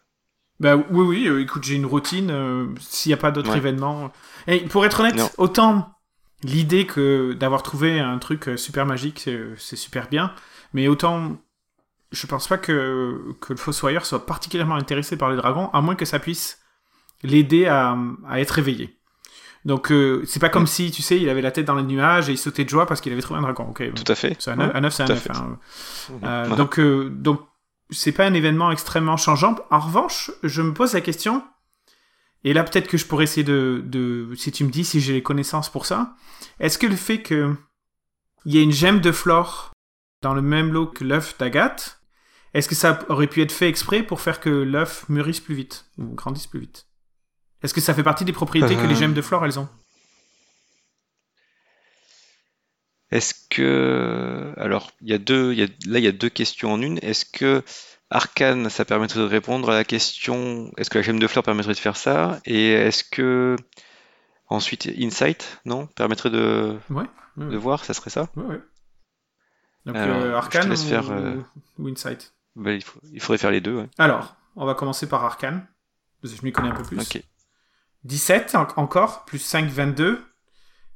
Bah 0.59 0.75
oui, 0.75 1.05
oui, 1.05 1.27
euh, 1.27 1.41
écoute, 1.41 1.63
j'ai 1.63 1.75
une 1.75 1.85
routine, 1.85 2.29
euh, 2.31 2.67
s'il 2.79 3.09
n'y 3.09 3.13
a 3.13 3.17
pas 3.17 3.31
d'autres 3.31 3.51
Ouais. 3.51 3.57
événements. 3.57 4.11
Et 4.47 4.59
pour 4.61 4.85
être 4.85 4.99
honnête, 5.01 5.15
Non. 5.15 5.29
autant 5.37 5.91
l'idée 6.43 6.85
que 6.85 7.33
d'avoir 7.33 7.63
trouvé 7.63 7.99
un 7.99 8.17
truc 8.19 8.47
euh, 8.49 8.57
super 8.57 8.85
magique, 8.85 9.19
c'est 9.19 9.39
c'est 9.57 9.75
super 9.75 10.07
bien, 10.09 10.33
mais 10.73 10.87
autant 10.87 11.37
je 12.11 12.27
pense 12.27 12.47
pas 12.47 12.57
que, 12.57 13.33
que 13.39 13.53
le 13.53 13.57
Fossoyeur 13.57 14.05
soit 14.05 14.25
particulièrement 14.25 14.75
intéressé 14.75 15.15
par 15.17 15.29
les 15.29 15.37
dragons, 15.37 15.69
à 15.71 15.79
moins 15.81 15.95
que 15.95 16.03
ça 16.05 16.19
puisse 16.19 16.59
l'aider 17.23 17.67
à, 17.67 17.95
à 18.27 18.41
être 18.41 18.59
éveillé. 18.59 18.97
Donc 19.63 19.91
euh, 19.91 20.23
c'est 20.25 20.39
pas 20.39 20.49
comme 20.49 20.67
si, 20.67 20.91
tu 20.91 21.01
sais, 21.03 21.17
il 21.19 21.29
avait 21.29 21.41
la 21.41 21.51
tête 21.51 21.65
dans 21.65 21.75
les 21.75 21.83
nuages 21.83 22.27
et 22.29 22.33
il 22.33 22.37
sautait 22.37 22.65
de 22.65 22.69
joie 22.69 22.85
parce 22.87 22.99
qu'il 22.99 23.13
avait 23.13 23.21
trouvé 23.21 23.37
un 23.39 23.43
dragon. 23.43 23.67
Ok, 23.69 23.93
Tout 23.93 24.11
à 24.11 24.15
fait. 24.15 24.35
c'est 24.39 24.51
un, 24.51 24.55
9, 24.57 24.91
c'est 24.93 25.03
un 25.03 25.05
tout 25.05 25.11
à 25.11 25.15
9. 25.15 25.23
fait. 25.23 25.31
hein. 25.31 25.59
Mhm. 26.09 26.19
Euh, 26.23 26.55
donc, 26.55 26.79
euh, 26.79 27.09
donc, 27.09 27.41
c'est 27.91 28.11
pas 28.11 28.25
un 28.25 28.33
événement 28.33 28.71
extrêmement 28.71 29.17
changeant. 29.17 29.55
En 29.69 29.79
revanche, 29.79 30.31
je 30.43 30.61
me 30.61 30.73
pose 30.73 30.93
la 30.93 31.01
question, 31.01 31.43
et 32.43 32.53
là 32.53 32.63
peut-être 32.63 32.87
que 32.87 32.97
je 32.97 33.05
pourrais 33.05 33.23
essayer 33.25 33.43
de, 33.43 33.81
de, 33.85 34.33
si 34.35 34.51
tu 34.51 34.63
me 34.63 34.69
dis 34.69 34.83
si 34.85 34.99
j'ai 35.01 35.13
les 35.13 35.23
connaissances 35.23 35.69
pour 35.71 35.85
ça, 35.85 36.15
est-ce 36.59 36.77
que 36.77 36.87
le 36.87 36.95
fait 36.95 37.21
que 37.21 37.55
il 38.45 38.53
y 38.53 38.57
ait 38.57 38.63
une 38.63 38.71
gemme 38.71 39.01
de 39.01 39.11
flore 39.11 39.71
dans 40.21 40.33
le 40.33 40.41
même 40.41 40.71
lot 40.73 40.87
que 40.87 41.03
l'œuf 41.03 41.37
d'Agathe, 41.37 41.99
est-ce 42.53 42.67
que 42.67 42.75
ça 42.75 42.99
aurait 43.09 43.27
pu 43.27 43.41
être 43.41 43.51
fait 43.51 43.69
exprès 43.69 44.03
pour 44.03 44.19
faire 44.21 44.39
que 44.39 44.49
l'œuf 44.49 45.07
mûrisse 45.09 45.39
plus 45.39 45.55
vite 45.55 45.85
ou 45.97 46.05
grandisse 46.15 46.47
plus 46.47 46.59
vite? 46.59 46.87
Est-ce 47.63 47.73
que 47.73 47.81
ça 47.81 47.93
fait 47.93 48.03
partie 48.03 48.25
des 48.25 48.33
propriétés 48.33 48.75
que 48.75 48.81
les 48.87 48.93
Euh. 48.95 48.95
gemmes 48.95 49.13
de 49.13 49.21
flore 49.21 49.45
elles 49.45 49.59
ont? 49.59 49.69
Est-ce 53.11 53.33
que, 53.49 54.53
alors, 54.57 54.91
il 55.01 55.09
y 55.09 55.13
a 55.13 55.17
deux, 55.17 55.51
il 55.53 55.59
y 55.59 55.63
a, 55.63 55.67
là 55.85 55.99
il 55.99 56.03
y 56.05 56.07
a 56.07 56.13
deux 56.13 56.29
questions 56.29 56.71
en 56.71 56.81
une. 56.81 56.97
Est-ce 57.01 57.25
que 57.25 57.61
Arcane, 58.11 58.69
ça 58.69 58.83
permettrait 58.85 59.19
de 59.21 59.25
répondre 59.25 59.69
à 59.69 59.73
la 59.73 59.83
question, 59.85 60.71
est-ce 60.77 60.89
que 60.89 60.97
la 60.97 61.01
gemme 61.01 61.19
de 61.19 61.27
fleur 61.27 61.43
permettrait 61.43 61.73
de 61.73 61.79
faire 61.79 61.95
ça? 61.97 62.39
Et 62.45 62.71
est-ce 62.73 63.03
que 63.05 63.55
ensuite 64.49 64.89
Insight, 64.99 65.59
non, 65.65 65.87
permettrait 65.87 66.29
de, 66.29 66.77
Ouais. 66.89 67.05
de 67.37 67.55
voir, 67.57 67.85
ça 67.85 67.93
serait 67.93 68.09
ça? 68.09 68.27
ouais, 68.35 68.43
ouais. 68.43 68.61
Donc, 69.85 69.95
Alors, 69.95 70.17
euh, 70.17 70.35
Arcane 70.35 70.71
ou, 70.71 70.75
faire, 70.75 71.09
euh, 71.09 71.37
ou 71.79 71.87
Insight 71.87 72.33
Ben, 72.55 72.73
il 72.73 72.83
faut- 72.83 72.99
il 73.13 73.19
faudrait 73.21 73.37
faire 73.39 73.49
les 73.51 73.61
deux, 73.61 73.77
ouais. 73.77 73.89
Alors, 73.97 74.35
on 74.57 74.65
va 74.65 74.75
commencer 74.75 75.07
par 75.07 75.23
Arcane. 75.23 75.65
Parce 76.21 76.33
que 76.35 76.39
je 76.39 76.45
m'y 76.45 76.51
connais 76.51 76.69
un 76.69 76.75
peu 76.75 76.83
plus. 76.83 76.99
Ok. 76.99 77.23
17 78.03 78.53
en- 78.53 78.67
encore, 78.77 79.25
plus 79.25 79.39
5, 79.39 79.65
22. 79.69 80.21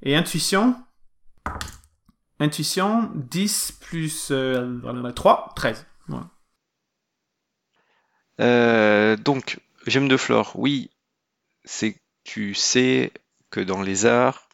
Et 0.03 0.15
intuition. 0.15 0.75
Intuition, 2.39 3.09
10 3.15 3.71
plus 3.71 4.27
euh, 4.31 5.11
3, 5.15 5.53
13. 5.55 5.85
Voilà. 6.07 6.27
Euh, 8.41 9.15
donc, 9.15 9.59
gemme 9.87 10.07
de 10.07 10.17
flore, 10.17 10.51
oui, 10.55 10.89
c'est 11.63 11.95
tu 12.23 12.53
sais 12.53 13.11
que 13.51 13.59
dans 13.59 13.81
les 13.81 14.05
arts, 14.05 14.49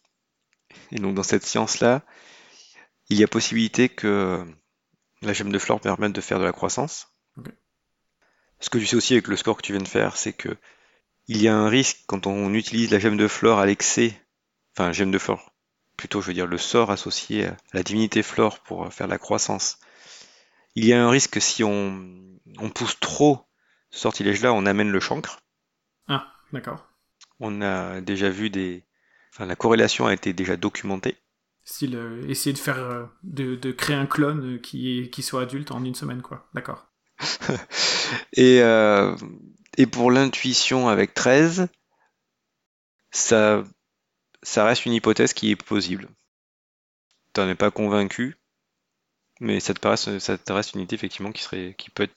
et 0.92 0.98
donc 0.98 1.16
dans 1.16 1.24
cette 1.24 1.46
science-là, 1.46 2.04
il 3.10 3.18
y 3.18 3.24
a 3.24 3.28
possibilité 3.28 3.90
que 3.90 4.46
la 5.22 5.34
gemme 5.34 5.52
de 5.52 5.60
flore 5.60 5.82
permette 5.82 6.14
de 6.14 6.22
faire 6.22 6.40
de 6.40 6.44
la 6.44 6.52
croissance. 6.52 7.14
Ce 8.60 8.70
que 8.70 8.78
tu 8.78 8.86
sais 8.86 8.96
aussi 8.96 9.14
avec 9.14 9.28
le 9.28 9.38
score 9.38 9.58
que 9.58 9.64
tu 9.64 9.74
viens 9.74 9.82
de 9.82 9.88
faire, 9.88 10.18
c'est 10.18 10.34
que 10.34 10.56
il 11.28 11.42
y 11.42 11.48
a 11.48 11.56
un 11.56 11.70
risque 11.70 12.00
quand 12.08 12.28
on 12.28 12.54
utilise 12.54 12.92
la 12.92 13.00
gemme 13.00 13.18
de 13.18 13.28
flore 13.28 13.60
à 13.60 13.66
l'excès, 13.66 14.14
enfin 14.76 14.92
gemme 14.92 15.12
de 15.12 15.18
flore, 15.18 15.54
plutôt 15.98 16.22
je 16.22 16.28
veux 16.28 16.34
dire 16.34 16.48
le 16.48 16.58
sort 16.58 16.92
associé 16.92 17.48
à 17.48 17.58
la 17.74 17.84
divinité 17.84 18.22
flore 18.22 18.60
pour 18.60 18.92
faire 18.94 19.08
de 19.08 19.12
la 19.12 19.18
croissance. 19.18 19.80
Il 20.76 20.86
y 20.86 20.94
a 20.94 21.04
un 21.04 21.10
risque 21.10 21.32
que 21.32 21.40
si 21.40 21.64
on, 21.64 22.40
on 22.60 22.70
pousse 22.70 23.00
trop 23.00 23.46
ce 23.92 24.00
sortilège-là, 24.00 24.54
on 24.54 24.66
amène 24.66 24.90
le 24.90 25.00
chancre. 25.00 25.40
Ah, 26.08 26.34
d'accord. 26.54 26.88
On 27.40 27.62
a 27.62 28.02
déjà 28.02 28.30
vu 28.30 28.50
des, 28.50 28.84
enfin 29.34 29.46
la 29.46 29.56
corrélation 29.56 30.08
a 30.08 30.14
été 30.14 30.34
déjà 30.34 30.58
documentée. 30.58 31.18
Style, 31.64 31.96
euh, 31.96 32.28
essayer 32.28 32.54
de 32.54 32.58
faire, 32.58 32.80
euh, 32.80 33.06
de, 33.24 33.56
de 33.56 33.72
créer 33.72 33.96
un 33.96 34.08
clone 34.08 34.60
qui, 34.62 35.00
est, 35.00 35.10
qui 35.10 35.22
soit 35.22 35.44
adulte 35.44 35.72
en 35.72 35.84
une 35.84 35.96
semaine, 35.96 36.22
quoi. 36.22 36.50
D'accord. 36.54 36.88
Et, 38.34 38.62
euh, 38.62 39.16
et 39.78 39.86
pour 39.86 40.12
l'intuition 40.12 40.90
avec 40.90 41.14
13, 41.14 41.68
ça, 43.12 43.64
ça 44.44 44.66
reste 44.66 44.86
une 44.86 44.94
hypothèse 44.94 45.34
qui 45.34 45.52
est 45.52 45.56
plausible. 45.56 46.10
T'en 47.34 47.48
es 47.48 47.56
pas 47.56 47.72
convaincu, 47.72 48.36
mais 49.40 49.60
ça 49.60 49.74
te, 49.74 49.80
paraît, 49.80 49.98
ça 49.98 50.38
te 50.38 50.52
reste 50.52 50.74
une 50.74 50.82
idée 50.82 50.96
effectivement 50.96 51.32
qui, 51.32 51.44
serait, 51.44 51.76
qui 51.78 51.90
peut 51.90 52.04
être 52.04 52.16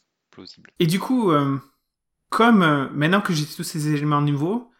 Et 0.78 0.86
du 0.86 0.98
coup, 0.98 1.30
euh, 1.30 1.58
comme 2.30 2.62
euh, 2.62 2.88
maintenant 2.90 3.20
que 3.20 3.32
j'ai 3.32 3.46
tous 3.46 3.62
ces 3.62 3.92
éléments 3.94 4.20
nouveaux, 4.20 4.70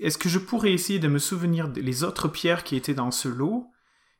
est-ce 0.00 0.18
que 0.18 0.28
je 0.28 0.38
pourrais 0.38 0.72
essayer 0.72 0.98
de 0.98 1.08
me 1.08 1.18
souvenir 1.18 1.68
des 1.68 2.04
autres 2.04 2.28
pierres 2.28 2.64
qui 2.64 2.76
étaient 2.76 2.94
dans 2.94 3.10
ce 3.10 3.28
lot 3.28 3.70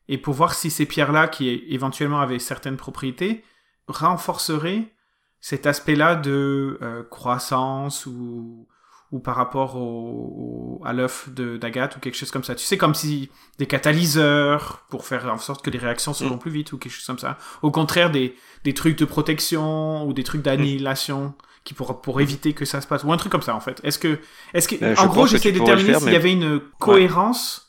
et 0.08 0.18
pour 0.18 0.34
voir 0.34 0.54
si 0.54 0.70
ces 0.70 0.86
pierres-là, 0.86 1.28
qui 1.28 1.48
éventuellement 1.48 2.20
avaient 2.20 2.38
certaines 2.38 2.76
propriétés, 2.76 3.44
renforceraient 3.88 4.94
cet 5.40 5.66
aspect-là 5.66 6.16
de 6.16 6.78
euh, 6.82 7.02
croissance 7.04 8.06
ou, 8.06 8.68
ou 9.12 9.20
par 9.20 9.36
rapport 9.36 9.76
au, 9.76 10.82
à 10.84 10.92
l'œuf 10.92 11.28
d'Agathe 11.30 11.96
ou 11.96 12.00
quelque 12.00 12.16
chose 12.16 12.30
comme 12.30 12.44
ça. 12.44 12.54
Tu 12.54 12.64
sais, 12.64 12.76
comme 12.76 12.94
si 12.94 13.30
des 13.58 13.66
catalyseurs 13.66 14.84
pour 14.90 15.06
faire 15.06 15.32
en 15.32 15.38
sorte 15.38 15.64
que 15.64 15.70
les 15.70 15.78
réactions 15.78 16.12
se 16.12 16.24
vont 16.24 16.36
mm. 16.36 16.40
plus 16.40 16.50
vite 16.50 16.72
ou 16.72 16.78
quelque 16.78 16.92
chose 16.92 17.06
comme 17.06 17.18
ça. 17.18 17.38
Au 17.62 17.70
contraire, 17.70 18.10
des, 18.10 18.34
des 18.64 18.74
trucs 18.74 18.98
de 18.98 19.04
protection 19.04 20.06
ou 20.06 20.12
des 20.12 20.24
trucs 20.24 20.42
d'annihilation 20.42 21.34
qui 21.62 21.74
pour, 21.74 22.00
pour 22.00 22.20
éviter 22.20 22.52
que 22.52 22.64
ça 22.64 22.80
se 22.80 22.86
passe 22.86 23.04
ou 23.04 23.12
un 23.12 23.16
truc 23.16 23.32
comme 23.32 23.42
ça 23.42 23.54
en 23.54 23.60
fait. 23.60 23.80
Est-ce 23.84 23.98
que, 23.98 24.18
est-ce 24.54 24.68
que, 24.68 24.82
euh, 24.82 24.94
en 24.98 25.06
gros, 25.06 25.26
j'essaie 25.26 25.52
de 25.52 25.58
déterminer 25.58 25.94
s'il 25.98 26.12
y 26.12 26.16
avait 26.16 26.32
une 26.32 26.60
cohérence 26.78 27.65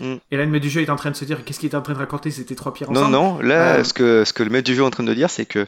Mm. 0.00 0.16
Et 0.30 0.36
là, 0.36 0.44
le 0.44 0.50
maître 0.50 0.62
du 0.62 0.70
jeu 0.70 0.80
est 0.80 0.90
en 0.90 0.96
train 0.96 1.10
de 1.10 1.16
se 1.16 1.24
dire 1.24 1.44
qu'est-ce 1.44 1.60
qu'il 1.60 1.70
est 1.70 1.76
en 1.76 1.82
train 1.82 1.94
de 1.94 1.98
raconter? 1.98 2.30
C'était 2.30 2.54
trois 2.54 2.72
pierres 2.72 2.90
ensemble? 2.90 3.10
Non, 3.10 3.34
non, 3.34 3.40
là, 3.40 3.76
euh, 3.76 3.84
ce, 3.84 3.92
que, 3.92 4.24
ce 4.24 4.32
que 4.32 4.42
le 4.42 4.50
maître 4.50 4.66
du 4.66 4.74
jeu 4.74 4.82
est 4.82 4.86
en 4.86 4.90
train 4.90 5.04
de 5.04 5.14
dire, 5.14 5.30
c'est 5.30 5.46
que 5.46 5.66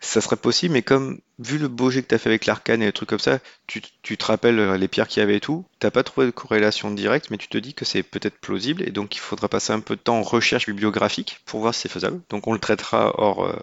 ça 0.00 0.20
serait 0.20 0.36
possible, 0.36 0.74
mais 0.74 0.82
comme, 0.82 1.18
vu 1.38 1.58
le 1.58 1.68
beau 1.68 1.90
jet 1.90 2.02
que 2.02 2.08
tu 2.08 2.14
as 2.14 2.18
fait 2.18 2.28
avec 2.28 2.46
l'arcane 2.46 2.82
et 2.82 2.86
les 2.86 2.92
trucs 2.92 3.08
comme 3.08 3.18
ça, 3.18 3.38
tu, 3.66 3.80
tu 4.02 4.16
te 4.16 4.24
rappelles 4.26 4.58
euh, 4.58 4.76
les 4.76 4.88
pierres 4.88 5.08
qu'il 5.08 5.20
y 5.20 5.22
avait 5.22 5.36
et 5.36 5.40
tout, 5.40 5.64
t'as 5.78 5.90
pas 5.90 6.02
trouvé 6.02 6.26
de 6.26 6.30
corrélation 6.30 6.90
directe, 6.90 7.30
mais 7.30 7.38
tu 7.38 7.48
te 7.48 7.56
dis 7.58 7.74
que 7.74 7.84
c'est 7.84 8.02
peut-être 8.02 8.38
plausible, 8.38 8.82
et 8.82 8.90
donc 8.90 9.16
il 9.16 9.20
faudra 9.20 9.48
passer 9.48 9.72
un 9.72 9.80
peu 9.80 9.96
de 9.96 10.00
temps 10.00 10.18
en 10.18 10.22
recherche 10.22 10.66
bibliographique 10.66 11.40
pour 11.46 11.60
voir 11.60 11.74
si 11.74 11.82
c'est 11.82 11.88
faisable. 11.88 12.20
Donc 12.28 12.46
on 12.46 12.52
le 12.52 12.58
traitera 12.58 13.14
hors. 13.18 13.44
Euh, 13.44 13.56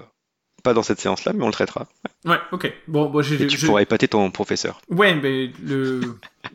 pas 0.64 0.76
dans 0.76 0.84
cette 0.84 1.00
séance-là, 1.00 1.34
mais 1.34 1.44
on 1.44 1.48
le 1.48 1.54
traitera. 1.54 1.88
Ouais, 2.24 2.38
ok. 2.52 2.72
Bon, 2.88 3.10
bon 3.10 3.24
j'ai, 3.24 3.42
et 3.42 3.48
tu 3.48 3.66
pourras 3.66 3.82
épater 3.82 4.08
ton 4.08 4.30
professeur. 4.30 4.80
Ouais, 4.90 5.16
mais 5.16 5.52
le... 5.64 6.02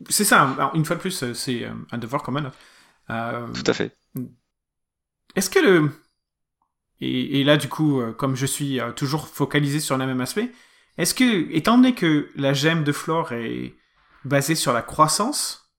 c'est 0.09 0.23
ça. 0.23 0.71
une 0.75 0.85
fois 0.85 0.95
de 0.95 1.01
plus, 1.01 1.33
c'est 1.35 1.67
un 1.91 1.99
devoir 1.99 2.23
commun. 2.23 2.53
Euh, 3.11 3.47
Tout 3.53 3.65
à 3.67 3.73
fait. 3.73 3.97
Est-ce 5.35 5.51
que 5.51 5.59
le... 5.59 5.91
Et, 7.01 7.45
là, 7.45 7.59
du 7.59 7.69
coup, 7.69 8.01
euh, 8.01 8.13
comme 8.13 8.37
je 8.37 8.47
suis 8.47 8.81
euh, 8.81 8.91
toujours 8.91 9.29
focalisé 9.29 9.81
sur 9.81 9.99
le 9.99 10.07
même 10.07 10.23
aspect, 10.23 10.51
est-ce 10.97 11.15
que, 11.15 11.53
étant 11.53 11.77
donné 11.77 11.95
que 11.95 12.31
la 12.37 12.55
gemme 12.55 12.85
de 12.85 12.93
Flore 12.93 13.33
est 13.33 13.75
basée 14.25 14.55
sur 14.55 14.73
la 14.73 14.81
croissance, 14.81 15.71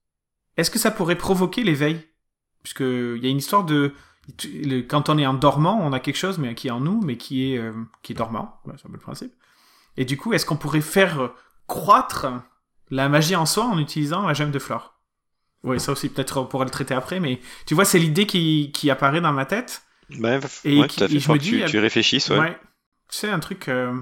est-ce 0.57 0.69
que 0.69 0.77
ça 0.77 0.91
pourrait 0.91 1.17
provoquer 1.17 1.63
l'éveil? 1.63 2.07
Puisqu'il 2.61 3.17
y 3.17 3.25
a 3.25 3.29
une 3.29 3.37
histoire 3.37 3.63
de... 3.63 3.93
Quand 4.89 5.09
on 5.09 5.17
est 5.17 5.25
en 5.25 5.33
dormant, 5.33 5.79
on 5.81 5.93
a 5.93 5.99
quelque 6.01 6.17
chose 6.17 6.37
mais 6.37 6.53
qui 6.53 6.67
est 6.67 6.71
en 6.71 6.81
nous, 6.81 7.01
mais 7.01 7.15
qui 7.17 7.53
est, 7.53 7.61
qui 8.03 8.11
est 8.11 8.15
dormant. 8.15 8.59
c'est 8.65 8.85
un 8.85 8.89
peu 8.89 8.93
le 8.93 8.99
principe. 8.99 9.33
Et 9.95 10.05
du 10.05 10.17
coup, 10.17 10.33
est-ce 10.33 10.45
qu'on 10.45 10.57
pourrait 10.57 10.81
faire 10.81 11.31
croître 11.65 12.27
la 12.89 13.07
magie 13.09 13.37
en 13.37 13.45
soi 13.45 13.65
en 13.65 13.79
utilisant 13.79 14.27
la 14.27 14.33
gemme 14.33 14.51
de 14.51 14.59
Flore? 14.59 14.96
Oui, 15.63 15.79
ça 15.79 15.91
aussi, 15.91 16.09
peut-être 16.09 16.39
on 16.39 16.45
pourra 16.45 16.65
le 16.65 16.69
traiter 16.69 16.93
après, 16.93 17.19
mais 17.19 17.39
tu 17.65 17.73
vois, 17.73 17.85
c'est 17.85 17.99
l'idée 17.99 18.25
qui, 18.25 18.71
qui 18.73 18.89
apparaît 18.89 19.21
dans 19.21 19.33
ma 19.33 19.45
tête. 19.45 19.83
Ben, 20.09 20.39
et 20.63 20.79
ouais, 20.79 20.87
qui, 20.87 21.19
je 21.19 21.31
me 21.31 21.37
dis, 21.37 21.51
tu, 21.51 21.65
tu 21.65 21.79
réfléchisses, 21.79 22.29
ouais. 22.29 22.39
ouais. 22.39 22.57
C'est 23.09 23.29
un 23.29 23.39
truc. 23.39 23.67
Euh... 23.67 23.93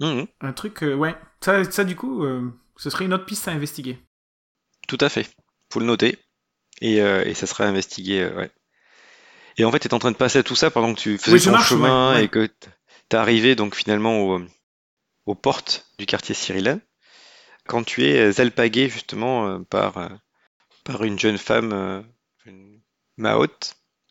Mmh. 0.00 0.24
Un 0.40 0.52
truc, 0.52 0.82
euh, 0.82 0.94
ouais. 0.94 1.14
Ça, 1.40 1.62
ça, 1.70 1.84
du 1.84 1.94
coup, 1.94 2.24
euh, 2.24 2.50
ce 2.76 2.90
serait 2.90 3.04
une 3.04 3.14
autre 3.14 3.26
piste 3.26 3.46
à 3.46 3.52
investiguer. 3.52 3.98
Tout 4.88 4.98
à 5.00 5.08
fait. 5.08 5.30
Faut 5.72 5.78
le 5.78 5.86
noter. 5.86 6.18
Et, 6.80 7.00
euh, 7.00 7.24
et 7.24 7.34
ça 7.34 7.46
sera 7.46 7.64
investigué, 7.64 8.26
ouais. 8.26 8.50
Et 9.58 9.64
en 9.64 9.70
fait, 9.70 9.78
tu 9.78 9.88
es 9.88 9.94
en 9.94 9.98
train 9.98 10.10
de 10.10 10.16
passer 10.16 10.38
à 10.38 10.42
tout 10.42 10.56
ça 10.56 10.70
pendant 10.70 10.94
que 10.94 10.98
tu 10.98 11.18
faisais 11.18 11.50
ton 11.50 11.58
chemin 11.58 12.18
et 12.18 12.28
que 12.28 12.46
tu 12.46 12.68
es 13.12 13.14
arrivé 13.14 13.54
donc 13.54 13.74
finalement 13.74 14.20
au, 14.20 14.40
aux 15.26 15.34
portes 15.34 15.86
du 15.98 16.06
quartier 16.06 16.34
Cyrillin 16.34 16.80
quand 17.66 17.84
tu 17.84 18.04
es 18.04 18.40
alpagué 18.40 18.88
justement 18.88 19.46
euh, 19.46 19.58
par, 19.58 19.98
euh, 19.98 20.08
par 20.84 21.04
une 21.04 21.18
jeune 21.18 21.38
femme, 21.38 21.72
euh, 21.72 22.02
une 22.46 22.80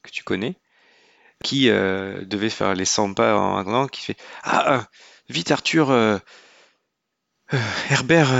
que 0.03 0.11
tu 0.11 0.23
connais, 0.23 0.55
qui 1.43 1.67
devait 1.67 2.49
faire 2.49 2.73
les 2.73 2.85
100 2.85 3.13
pas 3.13 3.37
en 3.37 3.57
attendant, 3.57 3.87
qui 3.87 4.01
fait 4.01 4.17
Ah, 4.43 4.87
vite 5.29 5.51
Arthur, 5.51 5.91
Herbert, 7.89 8.31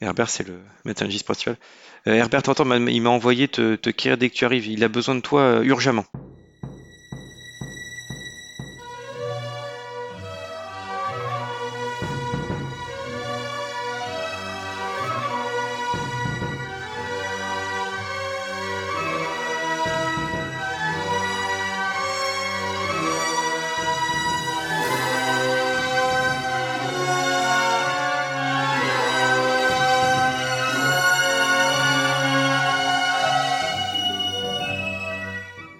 Herbert 0.00 0.28
c'est 0.28 0.46
le 0.46 0.60
médecin 0.84 1.08
principal, 1.24 1.56
Herbert, 2.04 2.42
t'entends, 2.42 2.70
il 2.70 3.02
m'a 3.02 3.10
envoyé 3.10 3.48
te, 3.48 3.74
te 3.76 4.14
dès 4.14 4.30
que 4.30 4.34
tu 4.34 4.44
arrives, 4.44 4.66
il 4.66 4.84
a 4.84 4.88
besoin 4.88 5.14
de 5.14 5.20
toi 5.20 5.60
urgemment. 5.64 6.04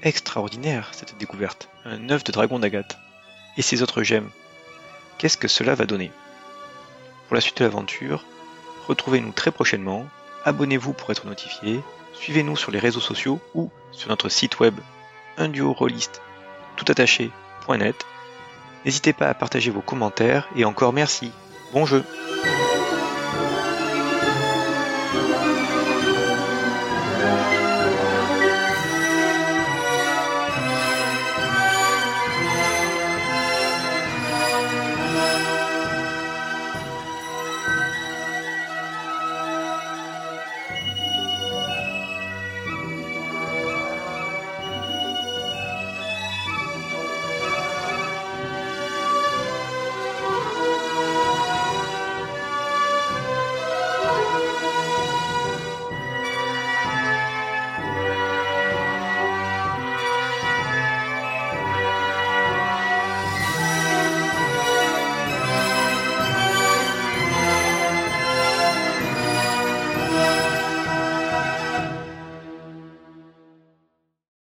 Extraordinaire, 0.07 0.91
cette 0.93 1.19
découverte. 1.19 1.69
Un 1.85 2.11
œuf 2.11 2.23
de 2.23 2.31
dragon 2.31 2.61
d'Agathe. 2.61 2.97
Et 3.57 3.63
ces 3.63 3.83
autres 3.83 4.05
gemmes. 4.05 4.31
Qu'est-ce 5.19 5.37
que 5.37 5.49
cela 5.49 5.75
va 5.75 5.85
donner? 5.85 6.13
Pour 7.27 7.35
la 7.35 7.41
suite 7.41 7.59
de 7.59 7.65
l'aventure, 7.65 8.25
retrouvez-nous 8.87 9.33
très 9.33 9.51
prochainement, 9.51 10.07
abonnez-vous 10.45 10.93
pour 10.93 11.11
être 11.11 11.27
notifié, 11.27 11.81
suivez-nous 12.13 12.57
sur 12.57 12.71
les 12.71 12.79
réseaux 12.79 13.01
sociaux 13.01 13.41
ou 13.57 13.69
sur 13.91 14.09
notre 14.09 14.29
site 14.29 14.61
web 14.61 14.79
un 15.39 15.49
duo 15.49 15.73
rôliste 15.73 16.23
toutattaché.net. 16.77 18.07
N'hésitez 18.85 19.13
pas 19.13 19.27
à 19.27 19.35
partager 19.35 19.73
vos 19.73 19.81
commentaires 19.81 20.49
et 20.55 20.65
encore 20.65 20.93
merci. 20.93 21.33
Bon 21.73 21.85
jeu 21.85 22.05